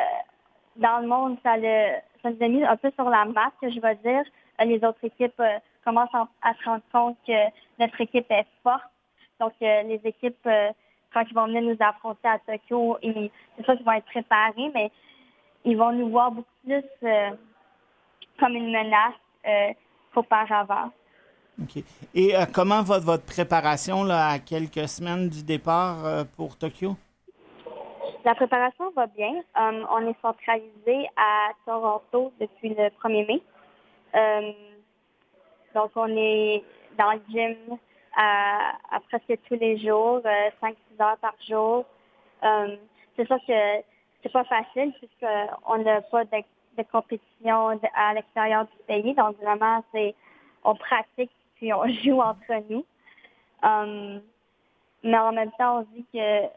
dans 0.76 1.00
le 1.00 1.06
monde, 1.06 1.36
ça, 1.42 1.58
nous 1.58 2.36
a 2.40 2.48
mis 2.48 2.64
un 2.64 2.76
peu 2.76 2.90
sur 2.92 3.10
la 3.10 3.26
map, 3.26 3.52
que 3.60 3.70
je 3.70 3.78
veux 3.78 3.94
dire. 3.96 4.24
Les 4.64 4.76
autres 4.76 5.04
équipes 5.04 5.38
euh, 5.40 5.58
commencent 5.84 6.14
à 6.14 6.54
se 6.54 6.64
rendre 6.64 6.82
compte 6.90 7.18
que 7.26 7.50
notre 7.78 8.00
équipe 8.00 8.30
est 8.30 8.46
forte. 8.62 8.82
Donc, 9.40 9.52
les 9.60 10.00
équipes, 10.04 10.48
quand 11.12 11.24
ils 11.28 11.34
vont 11.34 11.46
venir 11.46 11.62
nous 11.62 11.76
affronter 11.80 12.28
à 12.28 12.38
Tokyo, 12.38 12.98
c'est 13.02 13.64
sûr 13.64 13.76
qu'ils 13.76 13.84
vont 13.84 13.92
être 13.92 14.06
préparés, 14.06 14.70
mais 14.74 14.90
ils 15.64 15.76
vont 15.76 15.92
nous 15.92 16.08
voir 16.08 16.30
beaucoup 16.30 16.48
plus 16.64 16.82
comme 18.38 18.54
une 18.54 18.72
menace 18.72 19.74
qu'auparavant. 20.12 20.90
Et 22.14 22.36
euh, 22.36 22.44
comment 22.52 22.82
va 22.82 22.98
votre 22.98 23.24
préparation 23.24 24.04
là, 24.04 24.30
à 24.30 24.38
quelques 24.38 24.88
semaines 24.88 25.28
du 25.28 25.44
départ 25.44 26.04
euh, 26.04 26.24
pour 26.36 26.56
Tokyo? 26.56 26.96
La 28.24 28.34
préparation 28.34 28.90
va 28.96 29.06
bien. 29.06 29.34
Euh, 29.58 29.84
on 29.90 30.08
est 30.08 30.16
centralisé 30.20 31.08
à 31.16 31.50
Toronto 31.66 32.32
depuis 32.40 32.70
le 32.70 32.88
1er 32.88 33.26
mai. 33.26 33.42
donc, 35.74 35.90
on 35.96 36.08
est 36.08 36.62
dans 36.98 37.12
le 37.12 37.20
gym 37.30 37.56
à, 38.16 38.74
presque 39.08 39.38
tous 39.48 39.54
les 39.54 39.78
jours, 39.78 40.20
5-6 40.62 40.74
heures 41.00 41.18
par 41.18 41.34
jour. 41.48 41.84
c'est 42.42 43.26
sûr 43.26 43.38
que 43.46 43.82
c'est 44.22 44.32
pas 44.32 44.44
facile 44.44 44.92
puisqu'on 44.94 45.78
n'a 45.78 46.00
pas 46.02 46.24
de, 46.24 46.42
de 46.78 46.82
compétition 46.90 47.78
à 47.94 48.14
l'extérieur 48.14 48.64
du 48.64 48.82
pays. 48.86 49.14
Donc, 49.14 49.36
vraiment, 49.36 49.84
c'est 49.92 50.14
on 50.64 50.74
pratique 50.74 51.30
on 51.72 51.88
joue 52.04 52.20
entre 52.20 52.62
nous. 52.68 52.84
Mais 55.02 55.18
en 55.18 55.32
même 55.32 55.50
temps, 55.58 55.78
on 55.78 55.82
dit 55.94 56.04
que 56.12 56.48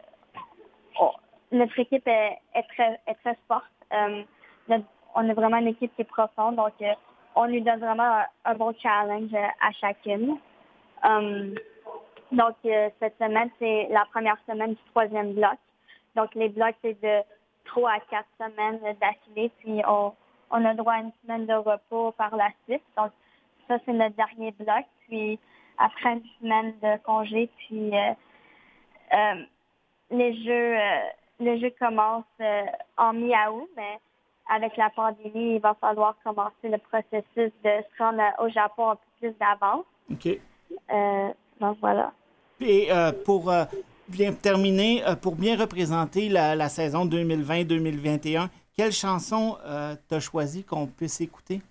notre 1.51 1.79
équipe 1.79 2.07
est, 2.07 2.39
très, 2.75 2.99
très 3.23 3.37
forte. 3.47 3.65
On 3.91 5.29
est 5.29 5.33
vraiment 5.33 5.57
une 5.57 5.67
équipe 5.67 5.95
qui 5.95 6.01
est 6.01 6.05
profonde, 6.05 6.57
donc 6.57 6.73
euh, 6.81 6.93
on 7.35 7.45
lui 7.45 7.61
donne 7.61 7.79
vraiment 7.79 8.21
un, 8.45 8.53
bon 8.55 8.73
challenge 8.79 9.33
à 9.33 9.71
chacune. 9.71 10.37
Um, 11.03 11.55
donc, 12.31 12.55
euh, 12.65 12.89
cette 12.99 13.17
semaine, 13.17 13.49
c'est 13.59 13.87
la 13.89 14.05
première 14.11 14.37
semaine 14.47 14.71
du 14.71 14.81
troisième 14.91 15.33
bloc. 15.33 15.57
Donc, 16.15 16.33
les 16.35 16.49
blocs, 16.49 16.75
c'est 16.81 17.01
de 17.01 17.23
trois 17.65 17.91
à 17.91 17.99
quatre 17.99 18.27
semaines 18.37 18.79
d'affilée, 18.99 19.51
puis 19.59 19.81
on, 19.87 20.13
a 20.51 20.73
droit 20.73 20.93
à 20.93 20.99
une 20.99 21.11
semaine 21.23 21.45
de 21.45 21.53
repos 21.53 22.11
par 22.13 22.35
la 22.35 22.49
suite. 22.65 22.83
Donc, 22.97 23.11
ça, 23.67 23.77
c'est 23.85 23.93
notre 23.93 24.15
dernier 24.15 24.51
bloc. 24.51 24.85
Puis 25.07 25.39
après 25.77 26.13
une 26.13 26.23
semaine 26.39 26.73
de 26.81 26.97
congé, 27.03 27.49
puis 27.57 27.91
euh, 27.95 28.13
euh, 29.13 29.45
les 30.11 30.43
jeux 30.43 30.77
euh, 30.77 31.69
commencent 31.79 32.25
en 32.97 33.13
mi-août, 33.13 33.69
mais 33.75 33.99
avec 34.49 34.75
la 34.77 34.89
pandémie, 34.89 35.55
il 35.55 35.59
va 35.59 35.75
falloir 35.75 36.15
commencer 36.23 36.69
le 36.69 36.77
processus 36.77 37.51
de 37.63 37.69
se 37.69 38.03
rendre 38.03 38.23
au 38.39 38.49
Japon 38.49 38.91
un 38.91 38.95
peu 38.95 39.01
plus 39.19 39.37
d'avance. 39.37 39.85
Donc 41.59 41.77
voilà. 41.81 42.11
Et 42.61 42.89
pour 43.25 43.51
bien 44.07 44.33
terminer, 44.33 45.03
pour 45.21 45.35
bien 45.35 45.57
représenter 45.57 46.29
la, 46.29 46.55
la 46.55 46.69
saison 46.69 47.05
2020-2021, 47.05 48.47
quelle 48.75 48.91
chanson 48.91 49.57
t'as 50.07 50.19
choisi 50.19 50.63
qu'on 50.63 50.87
puisse 50.87 51.21
écouter? 51.21 51.61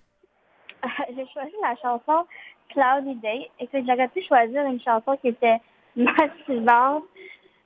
J'ai 1.15 1.25
choisi 1.33 1.53
la 1.61 1.75
chanson 1.75 2.25
Cloudy 2.69 3.15
Day 3.15 3.49
et 3.59 3.67
que 3.67 3.77
j'aurais 3.85 4.07
pu 4.09 4.21
choisir 4.23 4.63
une 4.65 4.81
chanson 4.81 5.17
qui 5.17 5.29
était 5.29 5.59
motivante. 5.95 7.03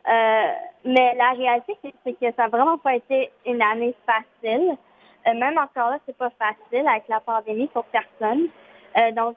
Euh, 0.07 0.51
mais 0.85 1.15
la 1.15 1.31
réalité, 1.31 1.77
c'est 2.03 2.13
que 2.13 2.25
ça 2.35 2.43
n'a 2.43 2.47
vraiment 2.47 2.77
pas 2.77 2.95
été 2.95 3.31
une 3.45 3.61
année 3.61 3.95
facile. 4.05 4.77
Euh, 5.27 5.33
même 5.33 5.57
encore 5.57 5.91
là, 5.91 5.99
c'est 6.05 6.17
pas 6.17 6.31
facile 6.39 6.87
avec 6.87 7.07
la 7.07 7.19
pandémie 7.19 7.67
pour 7.67 7.85
personne. 7.85 8.47
Euh, 8.97 9.11
donc, 9.11 9.35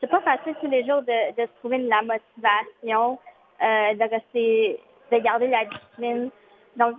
c'est 0.00 0.10
pas 0.10 0.20
facile 0.20 0.54
tous 0.60 0.70
les 0.70 0.84
jours 0.86 1.02
de, 1.02 1.36
de 1.36 1.48
trouver 1.58 1.78
de 1.78 1.88
la 1.88 2.02
motivation, 2.02 3.18
euh, 3.62 3.94
de 3.94 4.10
rester, 4.10 4.80
de 5.10 5.18
garder 5.18 5.48
la 5.48 5.64
discipline. 5.64 6.30
Donc, 6.76 6.96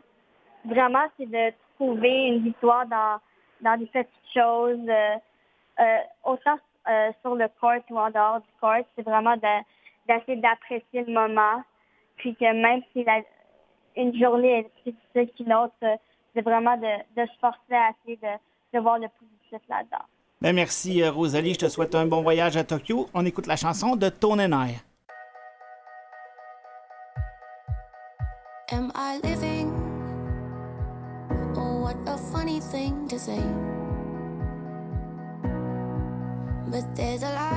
vraiment, 0.65 1.05
c'est 1.17 1.29
de 1.29 1.53
trouver 1.75 2.27
une 2.27 2.43
victoire 2.43 2.85
dans, 2.87 3.19
dans 3.61 3.77
des 3.77 3.85
petites 3.85 4.33
choses. 4.33 4.89
Euh, 5.79 5.97
autant 6.23 6.57
euh, 6.87 7.11
sur 7.21 7.35
le 7.35 7.47
court 7.59 7.83
ou 7.89 7.99
en 7.99 8.09
dehors 8.09 8.39
du 8.39 8.51
court, 8.59 8.83
c'est 8.95 9.03
vraiment 9.03 9.35
d'essayer 9.37 10.37
d'apprécier 10.37 11.03
le 11.03 11.13
moment. 11.13 11.63
Puis 12.17 12.35
que 12.35 12.51
même 12.51 12.81
si 12.93 13.03
la, 13.03 13.21
une 13.95 14.17
journée 14.19 14.59
est 14.59 14.81
plus 14.81 14.93
difficile 14.93 15.29
qu'une 15.35 15.53
autre, 15.53 15.75
euh, 15.83 15.95
c'est 16.33 16.41
vraiment 16.41 16.77
de, 16.77 16.97
de, 17.15 17.27
se 17.27 17.37
forcer 17.39 17.73
à 17.73 17.91
essayer 17.91 18.17
de, 18.17 18.77
de 18.77 18.79
voir 18.79 18.97
le 18.97 19.07
positif 19.19 19.67
là-dedans. 19.69 20.05
Ben 20.39 20.53
merci 20.53 21.03
Rosalie, 21.03 21.53
je 21.55 21.59
te 21.59 21.67
souhaite 21.67 21.95
un 21.95 22.05
bon 22.05 22.21
voyage 22.21 22.57
à 22.57 22.63
Tokyo. 22.63 23.09
On 23.15 23.25
écoute 23.25 23.47
la 23.47 23.55
chanson 23.55 23.95
de 23.95 24.07
Tone 24.09 24.39
and 24.39 24.67
I. 24.67 24.79
Am 28.71 28.91
I 28.93 29.19
living? 29.23 29.71
Oh, 31.55 31.81
what 31.81 31.95
a 32.05 32.17
funny 32.31 32.59
thing 32.59 33.07
to 33.07 33.17
say. 33.17 33.41
But 36.69 36.83
there's 36.95 37.23
alive 37.23 37.56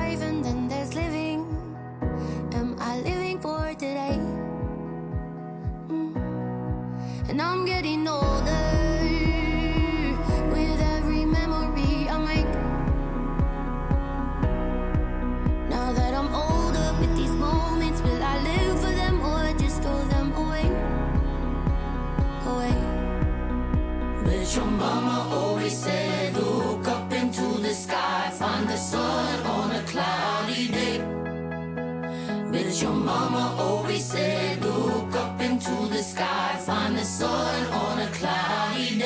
But 32.51 32.81
your 32.81 32.91
mama 32.91 33.55
always 33.57 34.03
said, 34.03 34.61
look 34.61 35.15
up 35.15 35.39
into 35.39 35.71
the 35.87 36.03
sky, 36.03 36.57
find 36.65 36.97
the 36.97 37.05
sun 37.05 37.65
on 37.67 37.99
a 37.99 38.07
cloudy 38.07 38.99
day, 38.99 39.00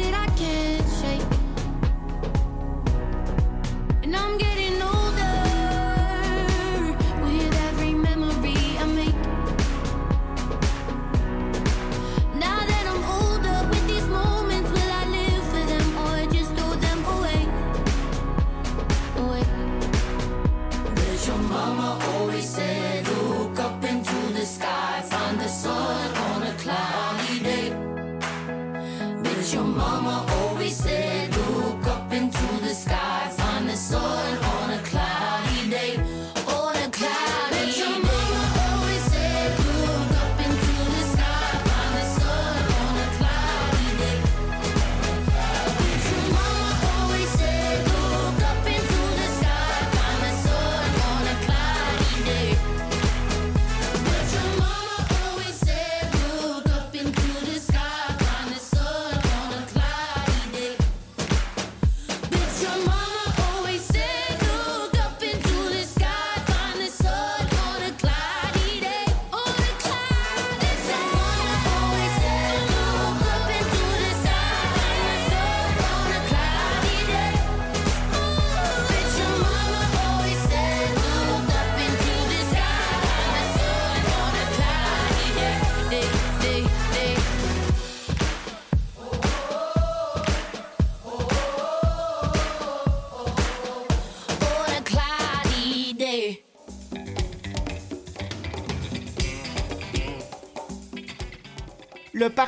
did 0.00 0.14
I 0.14 0.27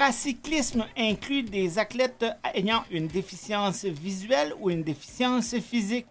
paracyclisme 0.00 0.86
inclut 0.96 1.42
des 1.42 1.78
athlètes 1.78 2.24
ayant 2.54 2.84
une 2.90 3.06
déficience 3.06 3.84
visuelle 3.84 4.54
ou 4.58 4.70
une 4.70 4.82
déficience 4.82 5.54
physique. 5.58 6.06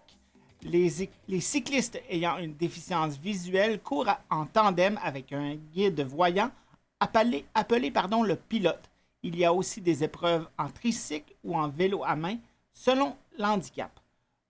Les, 0.62 1.40
cyclistes 1.40 2.00
ayant 2.08 2.38
une 2.38 2.54
déficience 2.54 3.18
visuelle 3.18 3.80
courent 3.80 4.16
en 4.30 4.46
tandem 4.46 4.96
avec 5.02 5.32
un 5.32 5.56
guide 5.74 6.02
voyant 6.02 6.52
appelé, 7.00 7.44
le 7.52 8.34
pilote. 8.36 8.88
Il 9.24 9.36
y 9.36 9.44
a 9.44 9.52
aussi 9.52 9.80
des 9.80 10.04
épreuves 10.04 10.48
en 10.56 10.68
tricycle 10.68 11.34
ou 11.42 11.58
en 11.58 11.66
vélo 11.66 12.04
à 12.04 12.14
main 12.14 12.36
selon 12.72 13.16
l'handicap. 13.38 13.90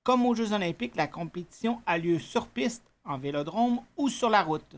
Comme 0.03 0.27
aux 0.27 0.35
Jeux 0.35 0.53
olympiques, 0.53 0.97
la 0.97 1.07
compétition 1.07 1.81
a 1.87 1.97
lieu 1.97 2.19
sur 2.19 2.47
piste, 2.47 2.85
en 3.07 3.17
vélodrome 3.17 3.81
ou 3.97 4.11
sur 4.11 4.29
la 4.29 4.43
route. 4.43 4.77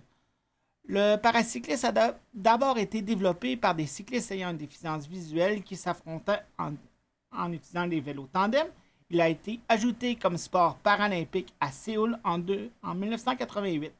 Le 0.84 1.16
paracyclisme 1.16 1.86
a 1.96 2.14
d'abord 2.34 2.76
été 2.78 3.02
développé 3.02 3.56
par 3.56 3.74
des 3.74 3.86
cyclistes 3.86 4.32
ayant 4.32 4.50
une 4.50 4.56
déficience 4.56 5.06
visuelle 5.06 5.62
qui 5.62 5.76
s'affrontaient 5.76 6.42
en, 6.58 7.52
utilisant 7.52 7.86
des 7.86 8.00
vélos 8.00 8.28
tandem. 8.32 8.66
Il 9.08 9.20
a 9.20 9.28
été 9.28 9.60
ajouté 9.68 10.16
comme 10.16 10.36
sport 10.36 10.76
paralympique 10.76 11.54
à 11.60 11.70
Séoul 11.70 12.18
en, 12.24 12.40
en 12.82 12.94
1988. 12.94 13.92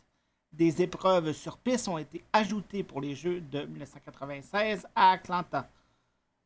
Des 0.53 0.83
épreuves 0.83 1.33
sur 1.33 1.57
piste 1.57 1.89
ont 1.89 1.99
été 1.99 2.23
ajoutées 2.33 2.83
pour 2.83 3.01
les 3.01 3.15
Jeux 3.15 3.41
de 3.41 3.63
1996 3.63 4.87
à 4.95 5.13
Atlanta. 5.13 5.69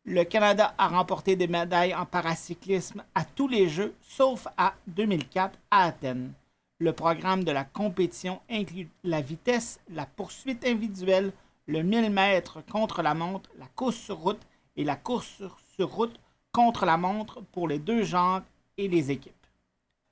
Le 0.05 0.23
Canada 0.23 0.75
a 0.79 0.87
remporté 0.87 1.35
des 1.35 1.49
médailles 1.49 1.95
en 1.95 2.07
paracyclisme 2.07 3.03
à 3.15 3.25
tous 3.25 3.49
les 3.49 3.69
Jeux, 3.69 3.95
sauf 4.03 4.47
à 4.57 4.75
2004 4.87 5.59
à 5.71 5.87
Athènes. 5.87 6.33
Le 6.79 6.93
programme 6.93 7.43
de 7.43 7.53
la 7.53 7.65
compétition 7.65 8.41
inclut 8.51 8.91
la 9.03 9.23
vitesse, 9.23 9.81
la 9.89 10.05
poursuite 10.05 10.67
individuelle, 10.67 11.33
le 11.67 11.83
1000 11.83 12.11
mètres 12.11 12.61
contre 12.71 13.03
la 13.03 13.15
montre, 13.15 13.49
la 13.59 13.65
course 13.75 13.97
sur 13.97 14.17
route 14.17 14.47
et 14.77 14.85
la 14.85 14.95
course 14.95 15.43
sur 15.75 15.89
route 15.89 16.21
contre 16.53 16.85
la 16.85 16.99
montre 16.99 17.41
pour 17.53 17.67
les 17.67 17.79
deux 17.79 18.03
genres 18.03 18.43
et 18.77 18.89
les 18.89 19.11
équipes. 19.11 19.33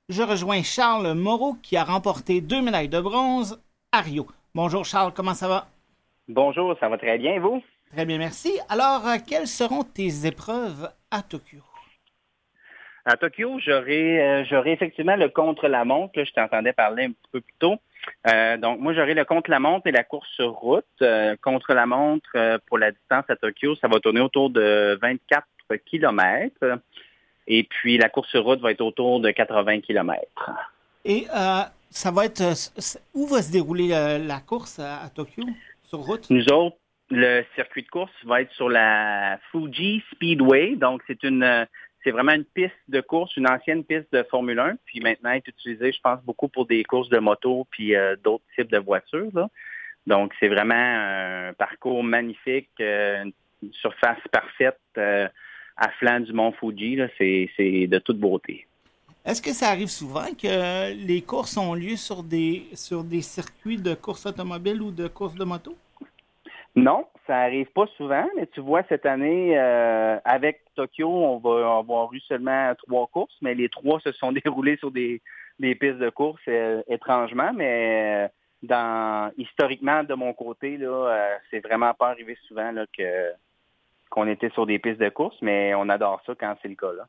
Je 0.09 0.23
rejoins 0.23 0.63
Charles 0.63 1.13
Moreau 1.13 1.55
qui 1.61 1.77
a 1.77 1.83
remporté 1.83 2.41
deux 2.41 2.63
médailles 2.63 2.89
de 2.89 2.99
bronze 2.99 3.61
à 3.91 4.01
Rio. 4.01 4.25
Bonjour 4.55 4.85
Charles, 4.85 5.13
comment 5.13 5.35
ça 5.35 5.47
va? 5.47 5.67
Bonjour, 6.27 6.75
ça 6.79 6.89
va 6.89 6.97
très 6.97 7.19
bien, 7.19 7.39
vous? 7.39 7.61
Très 7.91 8.05
bien, 8.05 8.17
merci. 8.17 8.51
Alors, 8.69 9.07
euh, 9.07 9.17
quelles 9.25 9.47
seront 9.47 9.83
tes 9.83 10.25
épreuves 10.25 10.91
à 11.11 11.21
Tokyo? 11.21 11.59
À 13.07 13.17
Tokyo, 13.17 13.59
j'aurai 13.59 14.19
euh, 14.19 14.45
j'aurai 14.45 14.71
effectivement 14.71 15.15
le 15.15 15.29
contre-la-montre. 15.29 16.23
Je 16.23 16.31
t'entendais 16.33 16.73
parler 16.73 17.05
un 17.05 17.11
peu 17.31 17.39
plus 17.39 17.53
tôt. 17.59 17.75
Euh, 18.27 18.57
donc, 18.57 18.79
moi, 18.79 18.93
j'aurai 18.93 19.13
le 19.13 19.25
contre-la-montre 19.25 19.85
et 19.85 19.91
la 19.91 20.03
course 20.03 20.27
sur 20.29 20.51
route. 20.53 20.85
contre-la-montre, 21.41 22.59
pour 22.65 22.79
la 22.79 22.91
distance 22.91 23.25
à 23.29 23.35
Tokyo, 23.35 23.75
ça 23.75 23.87
va 23.87 23.99
tourner 23.99 24.21
autour 24.21 24.49
de 24.49 24.97
24 25.01 25.45
km. 25.85 26.79
Et 27.47 27.63
puis, 27.63 27.99
la 27.99 28.09
course 28.09 28.29
sur 28.29 28.43
route 28.43 28.59
va 28.59 28.71
être 28.71 28.81
autour 28.81 29.19
de 29.19 29.29
80 29.29 29.81
km. 29.81 30.19
Et 31.03 31.27
ça 31.89 32.11
va 32.11 32.25
être... 32.25 32.41
Où 33.13 33.27
va 33.27 33.41
se 33.43 33.51
dérouler 33.51 33.89
la 33.89 34.39
course 34.39 34.79
à 34.79 35.09
Tokyo, 35.13 35.43
sur 35.83 35.99
route? 35.99 36.27
Nous 36.31 36.47
autres, 36.51 36.77
le 37.11 37.43
circuit 37.53 37.83
de 37.83 37.89
course 37.89 38.13
va 38.23 38.41
être 38.41 38.51
sur 38.53 38.69
la 38.69 39.39
Fuji 39.51 40.03
Speedway. 40.11 40.75
Donc, 40.75 41.01
c'est 41.07 41.23
une 41.23 41.67
c'est 42.05 42.11
vraiment 42.11 42.33
une 42.33 42.45
piste 42.45 42.75
de 42.87 43.01
course, 43.01 43.35
une 43.35 43.49
ancienne 43.49 43.83
piste 43.83 44.13
de 44.13 44.23
Formule 44.29 44.59
1, 44.59 44.75
puis 44.85 44.99
maintenant 44.99 45.31
est 45.31 45.47
utilisée, 45.47 45.91
je 45.91 45.99
pense, 45.99 46.21
beaucoup 46.23 46.47
pour 46.47 46.67
des 46.67 46.83
courses 46.83 47.09
de 47.09 47.17
moto 47.17 47.67
puis 47.71 47.95
euh, 47.95 48.15
d'autres 48.23 48.43
types 48.55 48.71
de 48.71 48.77
voitures. 48.77 49.49
Donc, 50.05 50.31
c'est 50.39 50.47
vraiment 50.47 50.75
un 50.75 51.53
parcours 51.53 52.03
magnifique, 52.03 52.69
euh, 52.79 53.23
une 53.63 53.73
surface 53.73 54.19
parfaite 54.31 54.79
euh, 54.99 55.27
à 55.77 55.89
flanc 55.99 56.19
du 56.19 56.31
mont 56.31 56.51
Fuji. 56.51 56.99
C'est 57.17 57.87
de 57.87 57.97
toute 57.97 58.19
beauté. 58.19 58.67
Est-ce 59.25 59.41
que 59.41 59.51
ça 59.51 59.69
arrive 59.69 59.87
souvent 59.87 60.27
que 60.39 60.93
les 60.93 61.23
courses 61.23 61.57
ont 61.57 61.73
lieu 61.73 61.95
sur 61.95 62.21
des, 62.21 62.67
sur 62.73 63.03
des 63.03 63.21
circuits 63.23 63.77
de 63.77 63.95
course 63.95 64.27
automobile 64.27 64.79
ou 64.83 64.91
de 64.91 65.07
course 65.07 65.33
de 65.33 65.43
moto? 65.43 65.75
Non, 66.75 67.07
ça 67.25 67.37
arrive 67.39 67.71
pas 67.71 67.87
souvent, 67.95 68.27
mais 68.35 68.47
tu 68.47 68.59
vois, 68.59 68.83
cette 68.89 69.05
année, 69.05 69.57
euh, 69.57 70.19
avec 70.25 70.61
Tokyo, 70.75 71.07
on 71.09 71.37
va 71.37 71.77
avoir 71.77 72.13
eu 72.13 72.19
seulement 72.19 72.73
trois 72.75 73.07
courses, 73.07 73.35
mais 73.41 73.55
les 73.55 73.69
trois 73.69 73.99
se 74.01 74.11
sont 74.11 74.31
déroulées 74.45 74.75
sur 74.77 74.91
des, 74.91 75.21
pistes 75.59 75.99
de 75.99 76.09
course 76.09 76.41
euh, 76.49 76.83
étrangement, 76.89 77.53
mais 77.53 78.29
euh, 78.69 79.29
historiquement, 79.37 80.03
de 80.03 80.13
mon 80.15 80.33
côté, 80.33 80.75
là, 80.77 81.37
c'est 81.49 81.61
vraiment 81.61 81.93
pas 81.93 82.09
arrivé 82.09 82.37
souvent 82.47 82.73
que 82.97 83.31
qu'on 84.09 84.27
était 84.27 84.49
sur 84.51 84.65
des 84.65 84.79
pistes 84.79 84.99
de 84.99 85.09
course, 85.09 85.35
mais 85.41 85.73
on 85.75 85.89
adore 85.89 86.21
ça 86.25 86.33
quand 86.39 86.55
c'est 86.61 86.67
le 86.67 86.75
cas. 86.75 86.93
Là. 86.93 87.07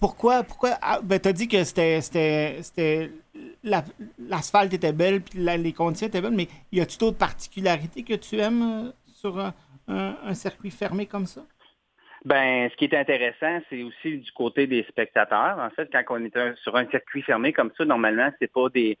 Pourquoi, 0.00 0.44
pourquoi, 0.44 0.78
ah, 0.80 1.00
ben, 1.02 1.18
t'as 1.18 1.32
dit 1.32 1.48
que 1.48 1.64
c'était, 1.64 2.00
c'était, 2.00 3.10
l'asphalte 3.64 4.72
était 4.72 4.92
belle, 4.92 5.20
puis 5.22 5.40
les 5.40 5.72
conditions 5.72 6.06
étaient 6.06 6.20
belles, 6.20 6.36
mais 6.36 6.46
y 6.70 6.80
a-t-il 6.80 7.00
d'autres 7.00 7.18
particularités 7.18 8.04
que 8.04 8.14
tu 8.14 8.38
aimes 8.38 8.62
euh, 8.62 8.92
sur 9.06 9.36
un, 9.88 10.34
circuit 10.34 10.70
fermé 10.70 11.06
comme 11.06 11.26
ça? 11.26 11.42
Ben, 12.24 12.70
ce 12.70 12.76
qui 12.76 12.84
est 12.84 12.94
intéressant, 12.94 13.60
c'est 13.68 13.82
aussi 13.82 14.18
du 14.18 14.30
côté 14.30 14.68
des 14.68 14.84
spectateurs. 14.84 15.58
En 15.58 15.70
fait, 15.70 15.88
quand 15.90 16.16
on 16.16 16.24
est 16.24 16.56
sur 16.62 16.76
un 16.76 16.86
circuit 16.90 17.22
fermé 17.22 17.52
comme 17.52 17.72
ça, 17.76 17.84
normalement, 17.84 18.30
c'est 18.38 18.52
pas 18.52 18.68
des, 18.68 18.98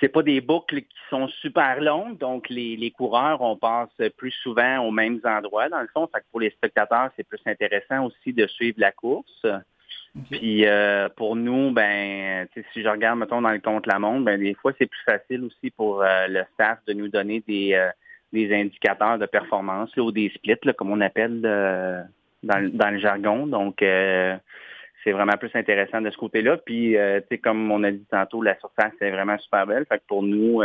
c'est 0.00 0.08
pas 0.08 0.22
des 0.22 0.40
boucles 0.40 0.80
qui 0.82 0.98
sont 1.10 1.28
super 1.42 1.82
longues, 1.82 2.16
donc 2.16 2.48
les, 2.48 2.76
les, 2.76 2.90
coureurs, 2.92 3.42
on 3.42 3.58
passe 3.58 3.90
plus 4.16 4.32
souvent 4.42 4.78
aux 4.78 4.90
mêmes 4.90 5.20
endroits, 5.24 5.68
dans 5.68 5.82
le 5.82 5.88
fond. 5.88 6.08
Fait 6.10 6.20
que 6.20 6.26
pour 6.30 6.40
les 6.40 6.50
spectateurs, 6.50 7.10
c'est 7.14 7.28
plus 7.28 7.42
intéressant 7.44 8.06
aussi 8.06 8.32
de 8.32 8.46
suivre 8.46 8.80
la 8.80 8.92
course. 8.92 9.44
Puis 10.30 10.66
euh, 10.66 11.08
pour 11.16 11.36
nous, 11.36 11.70
ben, 11.70 12.46
si 12.72 12.82
je 12.82 12.88
regarde, 12.88 13.18
mettons, 13.18 13.42
dans 13.42 13.50
le 13.50 13.60
compte 13.60 13.86
la 13.86 13.98
montre, 13.98 14.24
ben, 14.24 14.38
des 14.38 14.54
fois, 14.54 14.72
c'est 14.78 14.86
plus 14.86 15.02
facile 15.04 15.44
aussi 15.44 15.70
pour 15.70 16.02
euh, 16.02 16.26
le 16.28 16.44
staff 16.54 16.78
de 16.86 16.92
nous 16.92 17.08
donner 17.08 17.42
des, 17.46 17.74
euh, 17.74 17.90
des 18.32 18.54
indicateurs 18.54 19.18
de 19.18 19.26
performance 19.26 19.96
ou 19.96 20.12
des 20.12 20.30
splits, 20.34 20.74
comme 20.76 20.90
on 20.90 21.00
appelle 21.00 21.40
dans, 21.40 22.06
dans, 22.42 22.90
le 22.90 22.98
jargon. 22.98 23.46
Donc, 23.46 23.76
c'est 23.80 25.12
vraiment 25.12 25.36
plus 25.38 25.50
intéressant 25.54 26.00
de 26.00 26.10
ce 26.10 26.16
côté-là. 26.16 26.56
Puis, 26.58 26.96
comme 27.42 27.70
on 27.70 27.82
a 27.84 27.90
dit 27.90 28.06
tantôt, 28.10 28.42
la 28.42 28.58
surface 28.58 28.92
est 29.00 29.10
vraiment 29.10 29.38
super 29.38 29.66
belle. 29.66 29.86
Fait 29.88 29.98
que 29.98 30.04
pour 30.06 30.22
nous, 30.22 30.62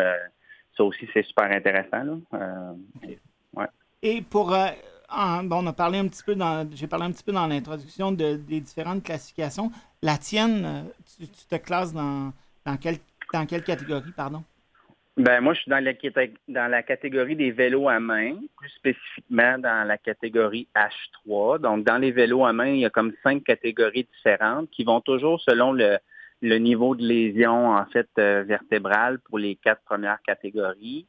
ça 0.75 0.83
aussi, 0.83 1.07
c'est 1.13 1.23
super 1.23 1.45
intéressant. 1.45 2.03
Là. 2.03 2.75
Ouais. 3.55 3.67
Et 4.01 4.21
pour 4.21 4.53
on 5.15 5.67
a 5.67 5.73
parlé 5.73 5.99
un 5.99 6.07
petit 6.07 6.23
peu 6.23 6.35
dans, 6.35 6.69
j'ai 6.73 6.87
parlé 6.87 7.05
un 7.05 7.11
petit 7.11 7.23
peu 7.23 7.31
dans 7.31 7.47
l'introduction 7.47 8.11
des 8.11 8.37
différentes 8.37 9.03
classifications. 9.03 9.71
La 10.01 10.17
tienne, 10.17 10.65
euh, 10.65 10.81
tu, 11.17 11.27
te 11.27 11.55
classes 11.55 11.93
dans, 11.93 12.33
dans, 12.65 12.77
quelle, 12.77 12.97
dans 13.31 13.45
quelle 13.45 13.63
catégorie, 13.63 14.11
pardon? 14.15 14.43
Ben 15.15 15.41
moi, 15.41 15.53
je 15.53 15.61
suis 15.61 15.69
dans 15.69 15.83
la, 15.83 15.93
dans 16.47 16.71
la 16.71 16.81
catégorie 16.81 17.35
des 17.35 17.51
vélos 17.51 17.87
à 17.87 17.99
main, 17.99 18.35
plus 18.57 18.69
spécifiquement 18.69 19.59
dans 19.59 19.87
la 19.87 19.97
catégorie 19.99 20.67
H3. 20.75 21.59
Donc, 21.59 21.83
dans 21.83 21.99
les 21.99 22.11
vélos 22.11 22.45
à 22.45 22.51
main, 22.51 22.69
il 22.69 22.79
y 22.79 22.85
a 22.85 22.89
comme 22.89 23.13
cinq 23.21 23.43
catégories 23.43 24.07
différentes 24.15 24.71
qui 24.71 24.83
vont 24.83 25.01
toujours 25.01 25.39
selon 25.39 25.71
le, 25.71 25.99
le 26.41 26.57
niveau 26.57 26.95
de 26.95 27.03
lésion, 27.03 27.71
en 27.71 27.85
fait, 27.85 28.09
euh, 28.17 28.43
vertébrale 28.43 29.19
pour 29.19 29.37
les 29.37 29.55
quatre 29.55 29.83
premières 29.83 30.21
catégories. 30.23 31.05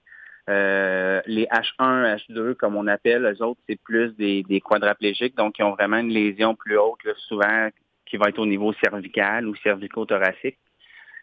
Euh, 0.51 1.23
les 1.27 1.47
H1, 1.47 2.17
H2, 2.17 2.55
comme 2.55 2.77
on 2.77 2.87
appelle, 2.87 3.25
eux 3.25 3.43
autres, 3.43 3.61
c'est 3.69 3.81
plus 3.81 4.15
des, 4.17 4.43
des, 4.43 4.61
quadraplégiques, 4.61 5.37
donc 5.37 5.59
ils 5.59 5.63
ont 5.63 5.73
vraiment 5.73 5.97
une 5.97 6.11
lésion 6.11 6.55
plus 6.55 6.77
haute, 6.77 6.99
souvent 7.29 7.71
qui 8.05 8.19
va 8.19 8.29
être 8.29 8.39
au 8.39 8.47
niveau 8.47 8.73
cervical 8.75 9.49
ou 9.49 9.55
cervico-thoracique. 9.57 10.59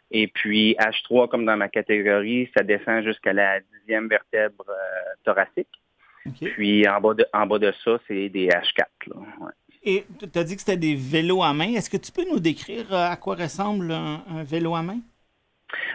Et 0.10 0.28
puis 0.28 0.76
H3, 0.80 1.30
comme 1.30 1.46
dans 1.46 1.56
ma 1.56 1.70
catégorie, 1.70 2.50
ça 2.58 2.64
descend 2.64 3.04
jusqu'à 3.04 3.32
la 3.32 3.60
dixième 3.60 4.08
vertèbre 4.08 4.66
euh, 4.68 5.14
thoracique. 5.24 5.70
Puis 6.56 6.88
en 6.88 7.00
bas 7.00 7.14
de, 7.14 7.26
en 7.34 7.46
bas 7.46 7.60
de 7.60 7.74
ça, 7.84 7.98
c'est 8.08 8.30
des 8.30 8.48
H4. 8.48 8.86
Et 9.84 10.06
tu 10.20 10.38
as 10.38 10.44
dit 10.44 10.56
que 10.56 10.62
c'était 10.62 10.78
des 10.78 10.96
vélos 10.96 11.42
à 11.42 11.54
main. 11.54 11.74
Est-ce 11.74 11.90
que 11.90 11.98
tu 11.98 12.12
peux 12.12 12.26
nous 12.30 12.40
décrire 12.40 12.94
euh, 12.94 13.10
à 13.10 13.16
quoi 13.16 13.36
ressemble 13.36 13.92
un 13.92 14.44
vélo 14.44 14.76
à 14.76 14.82
main? 14.82 15.00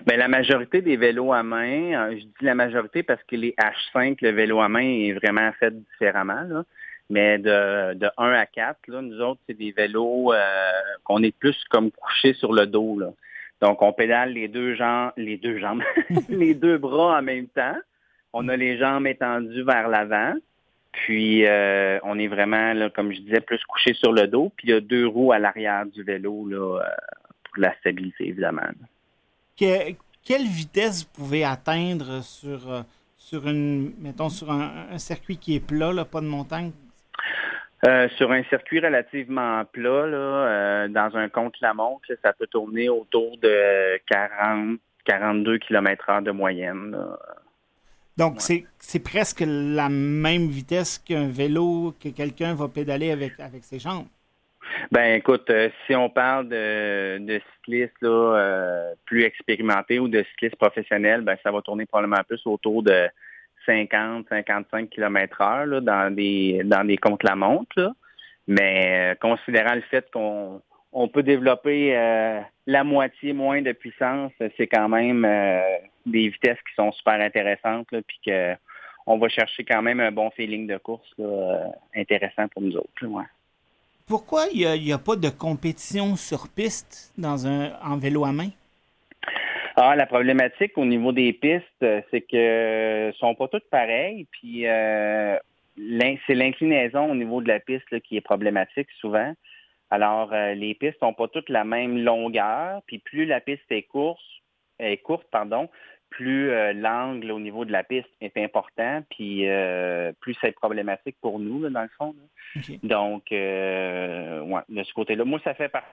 Bien, 0.06 0.16
la 0.16 0.28
majorité 0.28 0.82
des 0.82 0.96
vélos 0.96 1.32
à 1.32 1.42
main, 1.42 1.92
euh, 1.94 2.10
je 2.12 2.24
dis 2.24 2.32
la 2.42 2.54
majorité 2.54 3.02
parce 3.02 3.22
que 3.24 3.36
les 3.36 3.54
H5, 3.58 4.18
le 4.22 4.30
vélo 4.30 4.60
à 4.60 4.68
main 4.68 4.80
est 4.80 5.12
vraiment 5.12 5.50
fait 5.58 5.72
différemment. 5.72 6.64
Mais 7.08 7.38
de, 7.38 7.94
de 7.94 8.08
1 8.16 8.32
à 8.32 8.46
4, 8.46 8.78
là, 8.88 9.00
nous 9.00 9.20
autres, 9.20 9.40
c'est 9.46 9.56
des 9.56 9.70
vélos 9.70 10.32
euh, 10.32 10.70
qu'on 11.04 11.22
est 11.22 11.36
plus 11.36 11.56
comme 11.70 11.90
couchés 11.92 12.34
sur 12.34 12.52
le 12.52 12.66
dos. 12.66 13.00
Donc, 13.60 13.80
on 13.80 13.92
pédale 13.92 14.32
les 14.32 14.48
deux 14.48 14.74
jambes, 14.74 15.12
les 15.16 15.36
deux 15.36 15.58
jambes, 15.58 15.82
les 16.28 16.54
deux 16.54 16.78
bras 16.78 17.18
en 17.18 17.22
même 17.22 17.46
temps. 17.46 17.76
On 18.32 18.48
a 18.48 18.56
les 18.56 18.76
jambes 18.76 19.06
étendues 19.06 19.62
vers 19.62 19.88
l'avant. 19.88 20.34
Puis, 20.92 21.46
euh, 21.46 21.98
on 22.02 22.18
est 22.18 22.26
vraiment, 22.26 22.74
comme 22.90 23.12
je 23.12 23.20
disais, 23.20 23.40
plus 23.40 23.62
couché 23.64 23.94
sur 23.94 24.12
le 24.12 24.26
dos. 24.26 24.52
Puis, 24.56 24.68
il 24.68 24.70
y 24.70 24.74
a 24.74 24.80
deux 24.80 25.06
roues 25.06 25.32
à 25.32 25.38
l'arrière 25.38 25.86
du 25.86 26.02
vélo 26.02 26.48
pour 26.50 26.80
la 27.56 27.72
stabilité, 27.76 28.28
évidemment 28.28 28.62
quelle 29.56 30.46
vitesse 30.46 31.04
vous 31.04 31.24
pouvez 31.24 31.44
atteindre 31.44 32.22
sur, 32.22 32.70
euh, 32.70 32.82
sur 33.16 33.46
une, 33.48 33.92
mettons, 34.00 34.28
sur 34.28 34.50
un, 34.50 34.98
circuit 34.98 35.38
qui 35.38 35.56
est 35.56 35.66
plat, 35.66 35.92
là, 35.92 36.04
pas 36.04 36.20
de 36.20 36.26
montagne? 36.26 36.72
Euh, 37.86 38.08
sur 38.16 38.32
un 38.32 38.42
circuit 38.44 38.80
relativement 38.80 39.64
plat, 39.64 40.06
là, 40.06 40.88
dans 40.88 41.16
un 41.16 41.28
contre-la-montre, 41.28 42.08
ça 42.22 42.32
peut 42.32 42.46
tourner 42.46 42.88
autour 42.88 43.36
de 43.38 43.98
40, 44.06 44.78
42 45.04 45.58
km 45.58 46.06
h 46.08 46.22
de 46.22 46.30
moyenne. 46.30 46.96
Donc, 48.16 48.40
c'est 48.40 48.98
presque 49.00 49.44
la 49.46 49.88
même 49.90 50.48
vitesse 50.48 50.98
qu'un 50.98 51.28
vélo 51.28 51.94
que 52.02 52.08
quelqu'un 52.08 52.54
va 52.54 52.68
pédaler 52.68 53.10
avec, 53.10 53.38
avec 53.38 53.62
ses 53.62 53.78
jambes. 53.78 54.06
Ben 54.90 55.14
écoute, 55.14 55.48
euh, 55.50 55.68
si 55.86 55.94
on 55.94 56.08
parle 56.08 56.48
de, 56.48 57.18
de 57.18 57.40
cyclistes 57.54 57.92
euh, 58.02 58.92
plus 59.04 59.24
expérimentés 59.24 59.98
ou 59.98 60.08
de 60.08 60.22
cyclistes 60.30 60.56
professionnels, 60.56 61.22
ben 61.22 61.36
ça 61.42 61.50
va 61.50 61.62
tourner 61.62 61.86
probablement 61.86 62.22
plus 62.26 62.40
autour 62.46 62.82
de 62.82 63.08
50-55 63.66 64.88
km 64.88 65.40
heure 65.40 65.82
dans 65.82 66.14
des 66.14 66.62
dans 66.64 66.86
des 66.86 66.96
contre-la-montre. 66.96 67.92
Mais 68.46 69.12
euh, 69.12 69.14
considérant 69.16 69.74
le 69.74 69.82
fait 69.82 70.08
qu'on 70.12 70.62
on 70.92 71.08
peut 71.08 71.22
développer 71.22 71.92
la 72.66 72.84
moitié 72.84 73.34
moins 73.34 73.60
de 73.60 73.72
puissance, 73.72 74.32
c'est 74.56 74.66
quand 74.66 74.88
même 74.88 75.26
des 76.06 76.28
vitesses 76.28 76.56
qui 76.66 76.74
sont 76.74 76.90
super 76.92 77.20
intéressantes, 77.20 77.88
puis 77.90 78.18
que 78.24 78.54
on 79.04 79.18
va 79.18 79.28
chercher 79.28 79.62
quand 79.64 79.82
même 79.82 80.00
un 80.00 80.10
bon 80.10 80.30
feeling 80.30 80.66
de 80.66 80.78
course 80.78 81.14
intéressant 81.94 82.48
pour 82.48 82.62
nous 82.62 82.76
autres. 82.76 82.92
Pourquoi 84.06 84.44
il 84.54 84.60
n'y 84.82 84.92
a, 84.92 84.98
pas 84.98 85.16
de 85.16 85.28
compétition 85.28 86.14
sur 86.14 86.48
piste 86.48 87.12
dans 87.18 87.48
un, 87.48 87.72
en 87.82 87.98
vélo 87.98 88.24
à 88.24 88.30
main? 88.30 88.50
Ah, 89.74 89.96
la 89.96 90.06
problématique 90.06 90.78
au 90.78 90.84
niveau 90.84 91.10
des 91.10 91.32
pistes, 91.32 91.84
c'est 92.10 92.20
que 92.20 93.12
sont 93.18 93.34
pas 93.34 93.48
toutes 93.48 93.68
pareilles. 93.68 94.28
Puis 94.30 94.68
euh, 94.68 95.36
c'est 95.76 96.34
l'inclinaison 96.36 97.10
au 97.10 97.16
niveau 97.16 97.40
de 97.40 97.48
la 97.48 97.58
piste 97.58 97.98
qui 98.02 98.16
est 98.16 98.20
problématique 98.20 98.88
souvent. 99.00 99.34
Alors, 99.90 100.32
euh, 100.32 100.54
les 100.54 100.74
pistes 100.74 101.02
n'ont 101.02 101.12
pas 101.12 101.26
toutes 101.26 101.48
la 101.48 101.64
même 101.64 101.98
longueur. 101.98 102.82
Puis 102.86 103.00
plus 103.00 103.26
la 103.26 103.40
piste 103.40 103.70
est 103.70 103.82
courte, 103.82 104.22
est 104.78 104.98
courte, 104.98 105.26
pardon, 105.32 105.68
plus 106.10 106.50
euh, 106.50 106.72
l'angle 106.72 107.30
au 107.30 107.40
niveau 107.40 107.64
de 107.64 107.72
la 107.72 107.84
piste 107.84 108.08
est 108.20 108.36
important, 108.36 109.02
puis 109.10 109.48
euh, 109.48 110.12
plus 110.20 110.36
c'est 110.40 110.52
problématique 110.52 111.16
pour 111.20 111.38
nous, 111.38 111.68
dans 111.68 111.82
le 111.82 111.90
fond. 111.98 112.14
Donc, 112.82 113.32
euh, 113.32 114.40
ouais, 114.42 114.62
de 114.68 114.82
ce 114.82 114.92
côté-là, 114.94 115.24
moi, 115.24 115.40
ça 115.44 115.54
fait 115.54 115.68
partie. 115.68 115.88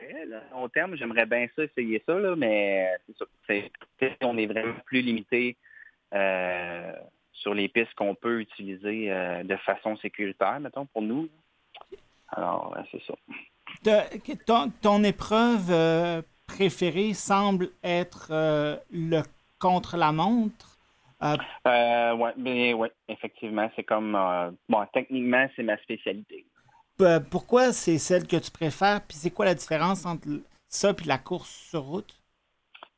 Au 0.00 0.60
long 0.60 0.68
terme, 0.68 0.96
j'aimerais 0.96 1.26
bien 1.26 1.46
ça, 1.56 1.64
essayer 1.64 2.02
ça, 2.06 2.18
là, 2.18 2.36
mais 2.36 2.90
c'est 3.46 3.70
on 4.22 4.36
est 4.36 4.46
vraiment 4.46 4.74
plus 4.84 5.00
limité 5.00 5.56
sur 7.32 7.54
les 7.54 7.68
pistes 7.68 7.94
qu'on 7.94 8.14
peut 8.14 8.40
utiliser 8.40 9.08
de 9.42 9.56
façon 9.56 9.96
sécuritaire, 9.96 10.60
mettons, 10.60 10.84
pour 10.86 11.00
nous. 11.00 11.28
Alors, 12.28 12.76
c'est 12.90 13.02
ça. 13.04 13.14
Ton, 14.46 14.70
ton 14.82 15.02
épreuve 15.02 15.70
préféré 16.46 17.14
semble 17.14 17.70
être 17.82 18.28
euh, 18.30 18.76
le 18.90 19.22
contre-la-montre. 19.58 20.78
Euh, 21.22 21.36
euh, 21.66 22.12
oui, 22.12 22.30
ben, 22.36 22.74
ouais, 22.74 22.92
effectivement, 23.08 23.70
c'est 23.74 23.84
comme 23.84 24.12
bon, 24.68 24.86
techniquement, 24.92 25.46
c'est 25.56 25.62
ma 25.62 25.78
spécialité. 25.78 26.44
pourquoi 27.30 27.72
c'est 27.72 27.98
celle 27.98 28.26
que 28.26 28.36
tu 28.36 28.50
préfères? 28.50 29.00
Puis 29.06 29.16
c'est 29.16 29.30
quoi 29.30 29.46
la 29.46 29.54
différence 29.54 30.04
entre 30.04 30.28
ça 30.68 30.90
et 30.90 31.06
la 31.06 31.18
course 31.18 31.68
sur 31.70 31.82
route? 31.82 32.14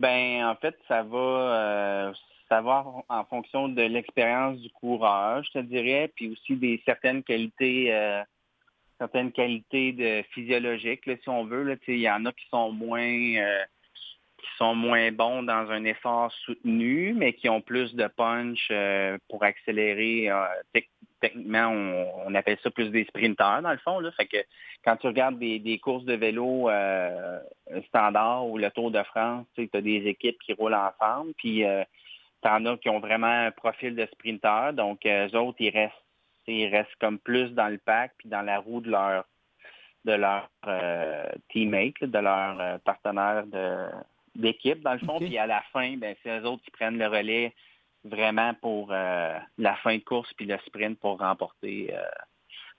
Ben, 0.01 0.45
en 0.47 0.57
fait, 0.57 0.77
ça 0.89 1.03
va 1.03 2.13
savoir 2.49 3.05
en 3.09 3.25
fonction 3.25 3.69
de 3.69 3.83
l'expérience 3.83 4.59
du 4.59 4.71
coureur, 4.71 5.43
je 5.45 5.53
te 5.53 5.59
dirais, 5.59 6.11
puis 6.15 6.31
aussi 6.31 6.57
des 6.57 6.83
certaines 6.85 7.23
qualités 7.23 7.93
certaines 8.99 9.33
qualités 9.33 9.93
de 9.93 10.23
physiologiques, 10.33 11.05
si 11.23 11.29
on 11.29 11.45
veut. 11.45 11.79
Il 11.87 11.99
y 11.99 12.11
en 12.11 12.27
a 12.27 12.33
qui 12.33 12.47
sont 12.51 12.73
moins 12.73 13.37
euh, 13.37 13.65
qui 14.39 14.49
sont 14.57 14.75
moins 14.75 15.11
bons 15.11 15.43
dans 15.43 15.71
un 15.71 15.85
effort 15.85 16.33
soutenu, 16.45 17.13
mais 17.15 17.33
qui 17.33 17.49
ont 17.49 17.61
plus 17.61 17.95
de 17.95 18.07
punch 18.07 18.69
euh, 18.71 19.19
pour 19.29 19.43
accélérer. 19.43 20.31
Euh, 20.31 20.45
techniquement, 21.21 21.69
on, 22.27 22.35
appelle 22.35 22.59
ça 22.63 22.71
plus 22.71 22.91
des 22.91 23.05
sprinteurs, 23.05 23.63
dans 23.63 23.73
le 23.73 23.79
fond. 23.79 23.99
Là. 23.99 24.13
Fait 24.13 24.27
que 24.27 24.37
quand 24.85 24.97
tu 24.97 25.09
regardes 25.09 25.39
des, 25.39 25.81
courses 25.83 26.05
de 26.05 26.15
vélo 26.15 26.71
standard 27.89 28.47
ou 28.47 28.59
le 28.59 28.71
Tour 28.71 28.93
de 28.93 29.03
France, 29.03 29.47
tu 29.57 29.69
as 29.73 29.81
des 29.81 30.07
équipes 30.07 30.39
qui 30.45 30.53
roulent 30.53 30.75
ensemble, 30.75 31.33
puis 31.37 31.65
tu 32.43 32.49
en 32.49 32.67
as 32.67 32.77
qui 32.77 32.89
ont 32.89 33.01
vraiment 33.01 33.27
un 33.27 33.51
profil 33.51 33.97
de 33.97 34.07
sprinter. 34.07 34.73
Donc, 34.75 35.05
eux 35.05 35.37
autres, 35.37 35.57
ils 35.59 35.71
restent 35.71 36.08
ils 36.53 36.69
restent 36.69 36.97
comme 37.01 37.19
plus 37.19 37.51
dans 37.51 37.69
le 37.69 37.79
pack 37.79 38.13
puis 38.19 38.29
dans 38.29 38.43
la 38.43 38.59
roue 38.59 38.81
de 38.81 38.91
leur 38.91 39.25
de 40.05 40.13
leur 40.13 40.49
euh, 40.67 41.29
teammate, 41.51 42.03
de 42.03 42.19
leur 42.19 42.61
euh, 42.61 42.79
partenaire 42.79 43.45
d'équipe, 44.35 44.81
dans 44.81 44.95
le 44.95 45.01
fond. 45.01 45.19
Puis 45.19 45.37
à 45.37 45.47
la 45.47 45.63
fin, 45.73 45.97
ben, 45.97 46.15
c'est 46.23 46.39
eux 46.39 46.47
autres 46.47 46.63
qui 46.65 46.71
prennent 46.71 46.99
le 46.99 47.09
relais 47.09 47.55
vraiment 48.05 48.55
pour 48.55 48.89
euh, 48.91 49.39
la 49.59 49.77
fin 49.77 49.97
de 49.97 50.03
course 50.03 50.33
puis 50.35 50.47
le 50.47 50.57
sprint 50.67 50.99
pour 50.99 51.19
remporter 51.19 51.95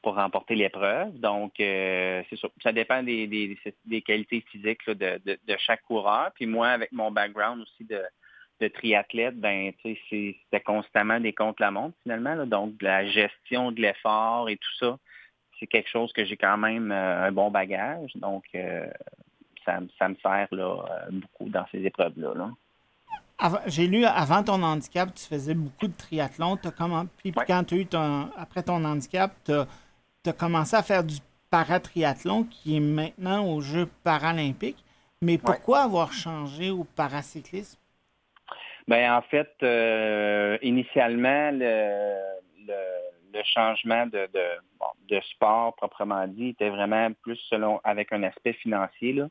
pour 0.02 0.16
remporter 0.16 0.56
l'épreuve. 0.56 1.20
Donc, 1.20 1.56
c'est. 1.58 2.26
Ça 2.64 2.72
dépend 2.72 3.04
des, 3.04 3.28
des, 3.28 4.02
qualités 4.02 4.42
physiques 4.50 4.90
de, 4.90 5.20
de, 5.26 5.38
de, 5.46 5.58
chaque 5.58 5.84
coureur. 5.84 6.32
Puis 6.36 6.46
moi, 6.46 6.70
avec 6.70 6.94
mon 6.94 7.12
background 7.12 7.62
aussi 7.62 7.84
de, 7.84 8.02
de 8.60 8.68
triathlète, 8.68 9.40
ben, 9.40 9.72
c'était 9.84 10.60
constamment 10.66 11.20
des 11.20 11.34
comptes 11.34 11.60
la 11.60 11.72
montre 11.72 11.96
finalement. 12.04 12.46
Donc, 12.46 12.74
la 12.82 13.06
gestion 13.08 13.72
de 13.72 13.82
l'effort 13.82 14.50
et 14.50 14.58
tout 14.58 14.76
ça, 14.80 14.98
c'est 15.60 15.68
quelque 15.68 15.90
chose 15.90 16.12
que 16.14 16.26
j'ai 16.26 16.38
quand 16.38 16.58
même 16.58 16.92
euh, 16.92 17.28
un 17.28 17.32
bon 17.32 17.52
bagage. 17.52 18.12
Donc, 18.16 18.44
euh, 18.56 18.88
ça, 19.66 19.80
me 19.80 20.16
sert 20.16 20.48
là, 20.52 20.86
euh, 20.90 21.12
beaucoup 21.12 21.50
dans 21.50 21.66
ces 21.72 21.84
épreuves-là. 21.84 22.50
J'ai 23.68 23.88
lu 23.88 24.04
avant 24.04 24.44
ton 24.44 24.62
handicap, 24.62 25.14
tu 25.14 25.26
faisais 25.26 25.54
beaucoup 25.54 25.88
de 25.88 25.94
triathlon. 25.94 26.58
comment, 26.78 27.06
puis 27.18 27.32
quand 27.32 27.64
tu 27.64 27.76
as 27.76 27.78
eu 27.78 27.86
ton, 27.86 28.30
après 28.36 28.64
ton 28.64 28.84
handicap, 28.84 29.32
tu 29.46 29.54
as, 29.54 30.34
commencé 30.34 30.76
à 30.76 30.84
faire 30.84 31.04
du 31.04 31.16
paratriathlon 31.50 32.44
qui 32.44 32.76
est 32.76 32.82
maintenant 32.82 33.46
aux 33.46 33.62
Jeux 33.62 33.88
paralympiques. 34.04 34.84
Mais 35.22 35.38
pourquoi 35.38 35.82
avoir 35.82 36.14
changé 36.14 36.70
au 36.70 36.84
paracyclisme? 36.84 37.79
Ben 38.90 39.14
en 39.14 39.22
fait, 39.22 39.54
euh, 39.62 40.58
initialement, 40.64 41.52
le, 41.52 42.16
le, 42.68 43.44
changement 43.44 44.08
de, 44.08 44.28
de, 45.08 45.20
sport 45.32 45.76
proprement 45.76 46.26
dit 46.28 46.50
était 46.50 46.70
vraiment 46.70 47.12
plus 47.22 47.36
selon 47.52 47.80
avec 47.84 48.12
un 48.12 48.24
aspect 48.24 48.54
financier. 48.54 49.22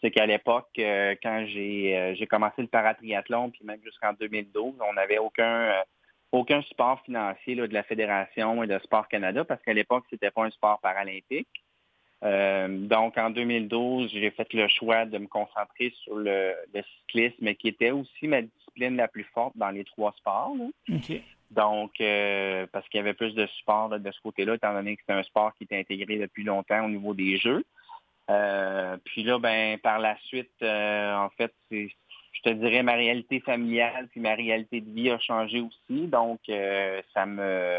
C'est 0.00 0.10
qu'à 0.10 0.26
l'époque, 0.26 0.70
euh, 0.80 1.14
quand 1.22 1.46
euh, 1.56 2.14
j'ai 2.16 2.26
commencé 2.26 2.62
le 2.62 2.66
paratriathlon, 2.66 3.50
puis 3.50 3.64
même 3.64 3.80
jusqu'en 3.84 4.12
2012, 4.12 4.74
on 4.80 4.94
n'avait 4.94 5.18
aucun 5.18 5.72
aucun 6.32 6.60
support 6.62 7.00
financier 7.04 7.54
de 7.54 7.72
la 7.72 7.84
Fédération 7.84 8.64
et 8.64 8.66
de 8.66 8.76
Sport 8.80 9.06
Canada 9.06 9.44
parce 9.44 9.62
qu'à 9.62 9.72
l'époque, 9.72 10.04
c'était 10.10 10.32
pas 10.32 10.44
un 10.44 10.50
sport 10.50 10.80
paralympique. 10.80 11.46
Donc, 12.22 13.18
en 13.18 13.30
2012, 13.30 14.10
j'ai 14.10 14.30
fait 14.30 14.52
le 14.52 14.68
choix 14.68 15.04
de 15.04 15.18
me 15.18 15.26
concentrer 15.26 15.92
sur 16.02 16.16
le, 16.16 16.54
le 16.74 16.82
cyclisme, 16.98 17.54
qui 17.54 17.68
était 17.68 17.90
aussi 17.90 18.26
ma 18.26 18.40
la 18.78 19.08
plus 19.08 19.24
forte 19.34 19.56
dans 19.56 19.70
les 19.70 19.84
trois 19.84 20.12
sports. 20.18 20.54
Donc, 21.50 21.92
euh, 22.00 22.66
parce 22.72 22.88
qu'il 22.88 22.98
y 22.98 23.00
avait 23.00 23.14
plus 23.14 23.34
de 23.34 23.46
support 23.46 23.88
de 23.88 24.10
ce 24.10 24.20
côté-là, 24.20 24.54
étant 24.54 24.72
donné 24.74 24.96
que 24.96 25.02
c'est 25.06 25.14
un 25.14 25.22
sport 25.22 25.54
qui 25.54 25.64
était 25.64 25.78
intégré 25.78 26.18
depuis 26.18 26.44
longtemps 26.44 26.84
au 26.84 26.88
niveau 26.88 27.14
des 27.14 27.38
jeux. 27.38 27.64
Euh, 28.28 28.96
puis 29.04 29.22
là, 29.22 29.38
ben, 29.38 29.78
par 29.78 30.00
la 30.00 30.16
suite, 30.24 30.50
euh, 30.62 31.14
en 31.14 31.30
fait, 31.30 31.54
je 31.70 32.42
te 32.42 32.50
dirais 32.50 32.82
ma 32.82 32.94
réalité 32.94 33.40
familiale 33.40 34.08
puis 34.10 34.20
ma 34.20 34.34
réalité 34.34 34.80
de 34.80 34.90
vie 34.90 35.10
a 35.10 35.18
changé 35.18 35.60
aussi. 35.60 36.06
Donc, 36.08 36.40
ça 37.14 37.26
me 37.26 37.78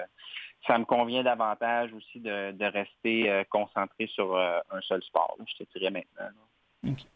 ça 0.67 0.77
me 0.77 0.85
convient 0.85 1.23
davantage 1.23 1.93
aussi 1.93 2.19
de, 2.19 2.65
rester 2.65 3.43
concentré 3.49 4.07
sur 4.07 4.37
un 4.37 4.81
seul 4.81 5.01
sport, 5.01 5.37
je 5.47 5.63
te 5.63 5.79
dirais 5.79 5.91
maintenant. 5.91 6.31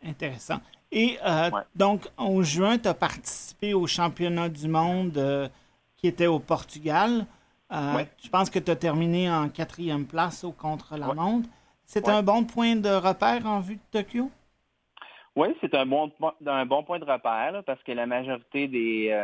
Intéressant. 0.04 0.60
Et 0.92 1.18
euh, 1.26 1.50
donc, 1.76 2.08
en 2.18 2.42
juin, 2.42 2.78
tu 2.78 2.88
as 2.88 2.94
participé 2.94 3.74
au 3.74 3.88
championnat 3.88 4.50
du 4.50 4.68
monde 4.68 5.18
euh, 5.18 5.48
qui 5.96 6.08
était 6.08 6.28
au 6.28 6.40
Portugal. 6.40 7.26
Euh, 7.72 8.04
je 8.22 8.30
pense 8.30 8.50
que 8.50 8.60
tu 8.60 8.70
as 8.70 8.76
terminé 8.76 9.32
en 9.32 9.48
quatrième 9.48 10.06
place 10.06 10.44
au 10.44 10.52
contre-la-montre. 10.52 11.48
C'est 11.86 12.10
un 12.10 12.22
bon 12.24 12.44
point 12.44 12.76
de 12.76 12.90
repère 12.90 13.46
en 13.46 13.60
vue 13.60 13.76
de 13.76 14.02
Tokyo? 14.02 14.30
Oui, 15.36 15.48
c'est 15.62 15.74
un 15.76 15.86
bon, 15.86 16.12
un 16.46 16.66
bon 16.66 16.84
point 16.84 17.00
de 17.00 17.06
repère 17.06 17.64
parce 17.66 17.82
que 17.84 17.94
la 17.94 18.06
majorité 18.06 18.68
des, 18.68 19.18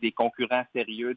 des 0.00 0.12
concurrents 0.12 0.64
sérieux 0.72 1.16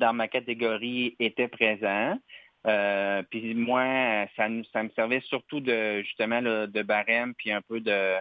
dans 0.00 0.12
ma 0.12 0.28
catégorie 0.28 1.14
étaient 1.20 1.48
présents. 1.48 2.18
Euh, 2.66 3.22
puis 3.30 3.54
moi, 3.54 4.26
ça, 4.36 4.48
ça, 4.72 4.82
me 4.82 4.90
servait 4.90 5.20
surtout 5.20 5.60
de 5.60 6.02
justement 6.02 6.42
de 6.42 6.82
barème 6.82 7.34
puis 7.34 7.52
un 7.52 7.62
peu 7.62 7.80
de 7.80 8.16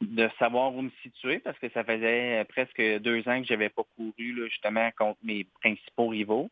de 0.00 0.28
savoir 0.38 0.74
où 0.74 0.82
me 0.82 0.90
situer 1.02 1.38
parce 1.38 1.58
que 1.58 1.70
ça 1.70 1.82
faisait 1.82 2.44
presque 2.48 2.80
deux 3.00 3.26
ans 3.28 3.40
que 3.40 3.46
je 3.46 3.52
n'avais 3.54 3.70
pas 3.70 3.82
couru 3.96 4.48
justement 4.50 4.90
contre 4.96 5.18
mes 5.22 5.44
principaux 5.60 6.08
rivaux. 6.08 6.50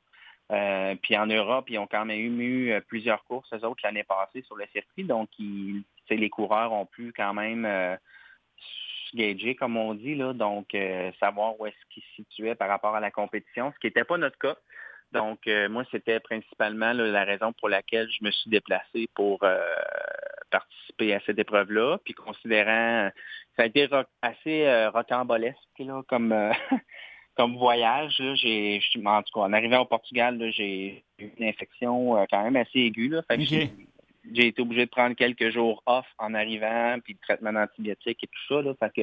Euh, 0.53 0.95
puis 1.03 1.17
en 1.17 1.27
Europe, 1.27 1.67
ils 1.71 1.79
ont 1.79 1.87
quand 1.87 2.05
même 2.05 2.41
eu, 2.41 2.71
euh, 2.71 2.81
plusieurs 2.81 3.25
courses, 3.25 3.51
eux 3.53 3.65
autres, 3.65 3.81
l'année 3.83 4.05
passée 4.05 4.43
sur 4.43 4.57
le 4.57 4.67
circuit. 4.73 5.05
Donc, 5.05 5.31
les 5.39 6.31
coureurs 6.31 6.73
ont 6.73 6.87
pu 6.87 7.13
quand 7.17 7.33
même 7.33 7.65
euh, 7.65 7.97
gager, 9.15 9.55
comme 9.55 9.77
on 9.77 9.95
dit, 9.95 10.15
là, 10.15 10.33
donc 10.33 10.77
savoir 11.21 11.59
où 11.61 11.67
est-ce 11.67 11.77
qu'ils 11.91 12.03
se 12.03 12.15
situaient 12.17 12.55
par 12.55 12.69
rapport 12.69 12.95
à 12.95 13.01
la 13.01 13.11
compétition, 13.11 13.73
ce 13.75 13.79
qui 13.81 13.87
n'était 13.87 14.05
pas 14.05 14.19
notre 14.19 14.39
cas. 14.39 14.57
Donc, 15.13 15.47
moi, 15.71 15.85
c'était 15.93 16.19
principalement 16.19 16.93
la 16.93 17.25
raison 17.25 17.53
pour 17.53 17.69
laquelle 17.69 18.09
je 18.11 18.25
me 18.25 18.31
suis 18.33 18.51
déplacé 18.51 19.09
pour 19.15 19.45
participer 20.51 21.15
à 21.15 21.21
cette 21.25 21.39
épreuve-là. 21.39 21.99
Puis 22.05 22.15
considérant, 22.15 23.11
ça 23.57 23.63
a 23.63 23.67
été 23.67 23.89
assez 24.23 24.89
rocambolesque 24.89 25.59
là, 25.79 26.03
comme, 26.09 26.35
comme 27.37 27.57
voyage, 27.57 28.23
j'ai, 28.35 28.81
en 29.05 29.23
tout 29.23 29.33
cas, 29.35 29.41
en 29.41 29.53
arrivant 29.53 29.81
au 29.81 29.87
Portugal, 29.87 30.41
j'ai 30.53 31.05
eu 31.19 31.31
une 31.39 31.47
infection 31.47 32.17
euh, 32.17 32.25
quand 32.31 32.43
même 32.43 32.57
assez 32.57 32.79
aiguë. 32.79 33.09
Là, 33.09 33.23
j'ai, 34.33 34.49
été 34.49 34.63
obligé 34.63 34.87
de 34.87 34.91
prendre 34.91 35.15
quelques 35.15 35.51
jours 35.51 35.83
off 35.87 36.07
en 36.19 36.35
arrivant, 36.35 36.99
puis 37.03 37.15
de 37.15 37.21
traitement 37.21 37.53
d'antibiotiques 37.53 38.23
et 38.23 38.27
tout 38.27 38.55
ça. 38.55 38.63
Là, 38.63 38.75
parce 38.79 38.93
que 38.93 39.03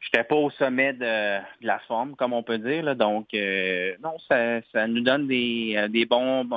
j'étais 0.00 0.24
pas 0.24 0.36
au 0.36 0.50
sommet 0.50 0.92
de, 0.92 1.38
la 1.60 1.78
forme, 1.86 2.16
comme 2.16 2.32
on 2.32 2.42
peut 2.42 2.58
dire. 2.58 2.96
Donc, 2.96 3.32
euh, 3.34 3.94
non, 4.02 4.18
ça, 4.28 4.60
ça, 4.72 4.86
nous 4.86 5.02
donne 5.02 5.26
des, 5.26 5.74
euh, 5.76 6.06
bons 6.08 6.48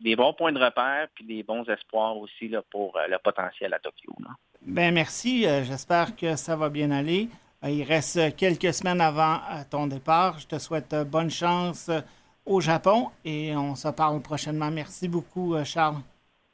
des 0.00 0.16
bons 0.16 0.32
points 0.32 0.50
de 0.50 0.58
repère 0.58 1.06
puis 1.14 1.24
des 1.24 1.44
bons 1.44 1.64
espoirs 1.68 2.16
aussi 2.16 2.48
là, 2.48 2.60
pour 2.70 2.98
le 3.08 3.18
potentiel 3.18 3.72
à 3.72 3.78
Tokyo. 3.78 4.12
Là. 4.20 4.30
Ben 4.62 4.92
merci. 4.92 5.42
J'espère 5.42 6.16
que 6.16 6.34
ça 6.34 6.56
va 6.56 6.68
bien 6.70 6.90
aller. 6.90 7.28
Euh, 7.64 7.70
il 7.70 7.82
reste 7.84 8.36
quelques 8.36 8.74
semaines 8.74 9.00
avant 9.00 9.36
euh, 9.36 9.62
ton 9.68 9.86
départ. 9.86 10.38
Je 10.38 10.46
te 10.46 10.58
souhaite 10.58 10.92
euh, 10.92 11.04
bonne 11.04 11.30
chance 11.30 11.90
au 12.44 12.60
Japon 12.60 13.10
et 13.24 13.54
on 13.56 13.74
se 13.76 13.88
parle 13.88 14.20
prochainement. 14.20 14.70
Merci 14.70 15.08
beaucoup, 15.08 15.54
Charles. 15.64 15.96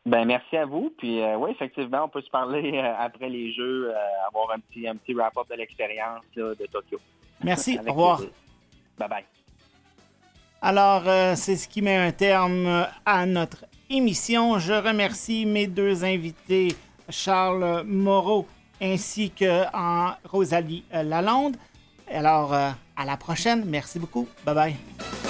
Ben 0.06 0.24
merci 0.24 0.56
à 0.56 0.64
vous. 0.64 0.92
Puis 0.96 1.20
oui, 1.36 1.50
effectivement, 1.50 2.04
on 2.04 2.08
peut 2.08 2.22
se 2.22 2.30
parler 2.30 2.78
après 2.98 3.28
les 3.28 3.52
Jeux, 3.52 3.92
avoir 4.26 4.52
un 4.52 4.60
petit, 4.60 4.88
un 4.88 4.96
petit 4.96 5.12
wrap-up 5.12 5.48
de 5.50 5.56
l'expérience 5.56 6.22
de 6.34 6.66
Tokyo. 6.72 6.98
Merci. 7.44 7.78
au 7.78 7.90
revoir. 7.90 8.20
Bye 8.98 9.08
bye. 9.08 9.24
Alors, 10.62 11.02
c'est 11.36 11.56
ce 11.56 11.68
qui 11.68 11.82
met 11.82 11.96
un 11.96 12.12
terme 12.12 12.86
à 13.04 13.26
notre 13.26 13.66
émission. 13.90 14.58
Je 14.58 14.72
remercie 14.72 15.44
mes 15.44 15.66
deux 15.66 16.04
invités, 16.04 16.68
Charles 17.10 17.82
Moreau 17.84 18.46
ainsi 18.80 19.30
que 19.30 19.64
en 19.74 20.14
Rosalie 20.24 20.84
euh, 20.94 21.02
Lalonde. 21.02 21.56
Alors, 22.10 22.54
euh, 22.54 22.70
à 22.96 23.04
la 23.04 23.16
prochaine. 23.16 23.64
Merci 23.66 23.98
beaucoup. 23.98 24.28
Bye 24.44 24.54
bye. 24.54 25.27